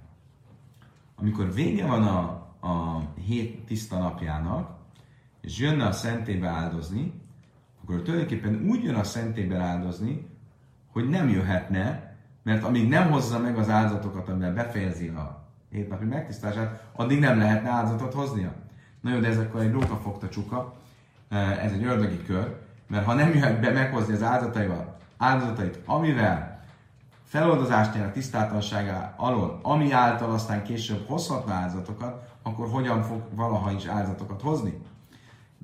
[1.14, 2.20] Amikor vége van a,
[2.68, 4.76] a hét tiszta napjának,
[5.40, 7.12] és jönne a szentébe áldozni,
[7.84, 10.26] akkor tulajdonképpen úgy jön a szentébe áldozni,
[10.92, 16.84] hogy nem jöhetne, mert amíg nem hozza meg az áldozatokat, amivel befejezi a hétnapi megtisztását,
[16.92, 18.52] addig nem lehetne áldozatot hoznia.
[19.00, 20.74] Na jó, de ez akkor egy róka fogta csuka,
[21.62, 22.56] ez egy ördögi kör,
[22.86, 26.64] mert ha nem jöhet be meghozni az áldozataival, áldozatait, amivel
[27.24, 33.72] feloldozást nyer a tisztátalanságá alól, ami által aztán később hozhatna áldozatokat, akkor hogyan fog valaha
[33.72, 34.82] is áldozatokat hozni?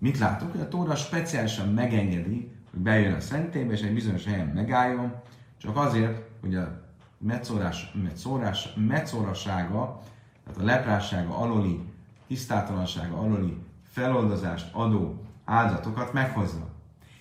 [0.01, 0.51] Mit látok?
[0.51, 5.15] Hogy a Tóra speciálisan megengedi, hogy bejön a szentélybe, és egy bizonyos helyen megálljon,
[5.57, 6.83] csak azért, hogy a
[7.19, 10.01] metszórás, metszórás, metszórassága,
[10.45, 11.81] tehát a leprássága aloli,
[12.27, 13.57] tisztátalansága aloli
[13.91, 16.69] feloldozást adó áldatokat meghozza.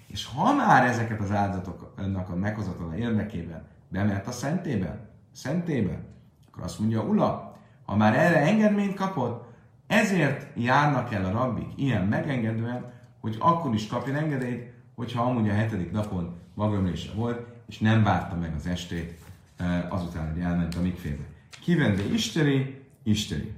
[0.08, 6.06] És ha már ezeket az áldatoknak a meghozatala érdekében bemert a szentében, szentében,
[6.52, 9.49] akkor azt mondja, Ula, ha már erre engedményt kapott,
[9.90, 15.54] ezért járnak el a rabbik ilyen megengedően, hogy akkor is kapjon engedélyt, hogyha amúgy a
[15.54, 19.20] hetedik napon magömlése volt, és nem várta meg az estét
[19.90, 21.24] azután, hogy elment a mikfébe.
[21.62, 23.54] Kivende isteri, isteri.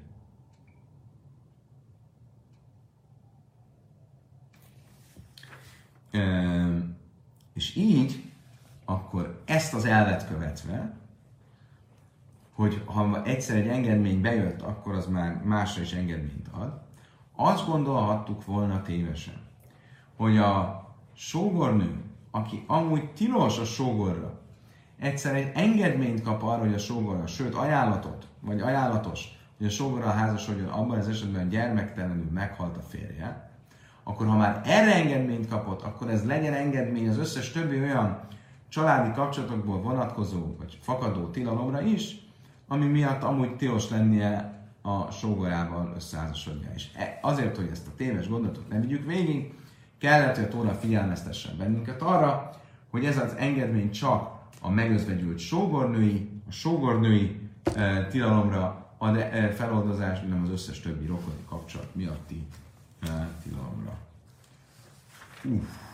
[7.54, 8.32] És így,
[8.86, 11.01] akkor ezt az elvet követve,
[12.62, 16.82] hogy ha egyszer egy engedmény bejött, akkor az már másra is engedményt ad,
[17.36, 19.42] azt gondolhattuk volna tévesen,
[20.16, 24.40] hogy a sógornő, aki amúgy tilos a sógorra,
[25.00, 30.10] egyszer egy engedményt kap arra, hogy a sógorra, sőt ajánlatot, vagy ajánlatos, hogy a sógorra
[30.10, 33.52] házasodjon, abban az esetben gyermektelenül meghalt a férje,
[34.04, 38.20] akkor ha már erre engedményt kapott, akkor ez legyen engedmény az összes többi olyan
[38.70, 42.21] családi kapcsolatokból vonatkozó, vagy fakadó tilalomra is,
[42.72, 46.70] ami miatt amúgy tilos lennie a sógorával összeházasodnia.
[46.76, 49.54] És e, azért, hogy ezt a téves gondolatot nem vigyük végig,
[49.98, 52.52] kellett, hogy a Tóra figyelmeztessen bennünket arra,
[52.90, 57.40] hogy ez az engedmény csak a megözvegyült sógornői, a sógornői
[57.76, 62.48] e, tilalomra ad e, feloldozás, nem az összes többi rokoni kapcsolat miatti
[63.02, 63.98] e, tilalomra.
[65.44, 65.91] Uff.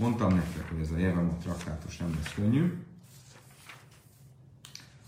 [0.00, 2.84] Mondtam nektek, hogy ez a Jevamot traktátus nem lesz könnyű.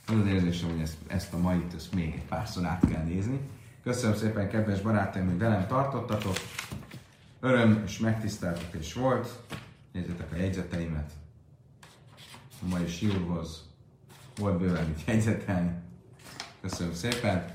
[0.07, 3.41] Az az érzésem, hogy ezt, ezt a mai ezt még egy párszor át kell nézni.
[3.83, 6.37] Köszönöm szépen, kedves barátaim, hogy velem tartottatok.
[7.41, 9.41] Öröm és megtiszteltetés volt.
[9.93, 11.13] Nézzétek a jegyzeteimet.
[12.63, 13.71] A mai siúrhoz
[14.37, 15.73] volt bőven mit jegyzetelni.
[16.61, 17.51] Köszönöm szépen.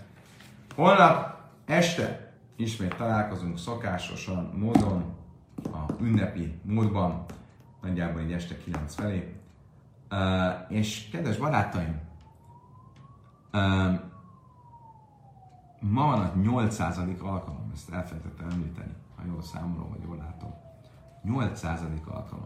[0.76, 5.17] Holnap este ismét találkozunk szokásosan módon,
[5.64, 7.26] a ünnepi módban,
[7.82, 9.42] nagyjából egy este 9 felé.
[10.12, 12.00] Uh, és kedves barátaim,
[13.54, 14.00] uh,
[15.80, 16.98] ma van a 800.
[17.20, 20.54] alkalom, ezt elfelejtettem említeni, ha jól számolom, vagy jól látom.
[21.24, 21.82] 800.
[22.06, 22.46] alkalom.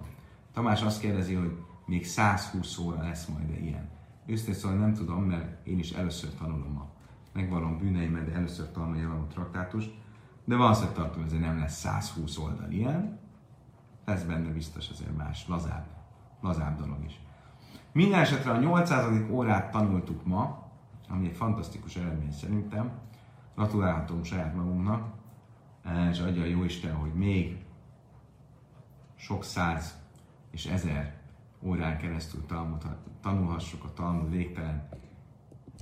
[0.54, 3.90] Tamás azt kérdezi, hogy még 120 óra lesz majd -e ilyen.
[4.26, 6.90] Őszintén szóval nem tudom, mert én is először tanulom a
[7.34, 9.94] megvalom bűneimet, de először tanulom a traktátust.
[10.46, 13.20] De valószínűleg tartom, hogy nem lesz 120 oldal ilyen.
[14.06, 15.86] Lesz benne biztos azért más, lazább,
[16.42, 17.20] lazább dolog is.
[17.92, 19.30] Minden esetre a 800.
[19.30, 20.70] órát tanultuk ma,
[21.10, 22.92] ami egy fantasztikus eredmény szerintem.
[23.56, 25.14] Gratulálhatom saját magunknak,
[26.12, 27.66] és adja a jó Isten, hogy még
[29.16, 30.00] sok száz
[30.52, 31.20] és ezer
[31.62, 32.46] órán keresztül
[33.22, 34.90] tanulhassuk a Talmud végtelen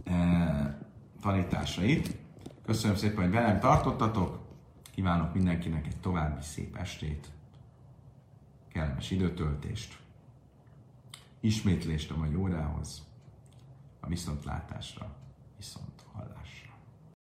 [0.05, 0.79] e,
[1.21, 2.17] tanításait.
[2.65, 4.38] Köszönöm szépen, hogy velem tartottatok.
[4.99, 7.31] Kívánok mindenkinek egy további szép estét,
[8.67, 9.99] kellemes időtöltést,
[11.39, 13.07] ismétlést a mai órához,
[13.99, 15.15] a viszontlátásra,
[15.57, 16.58] viszont hallásra.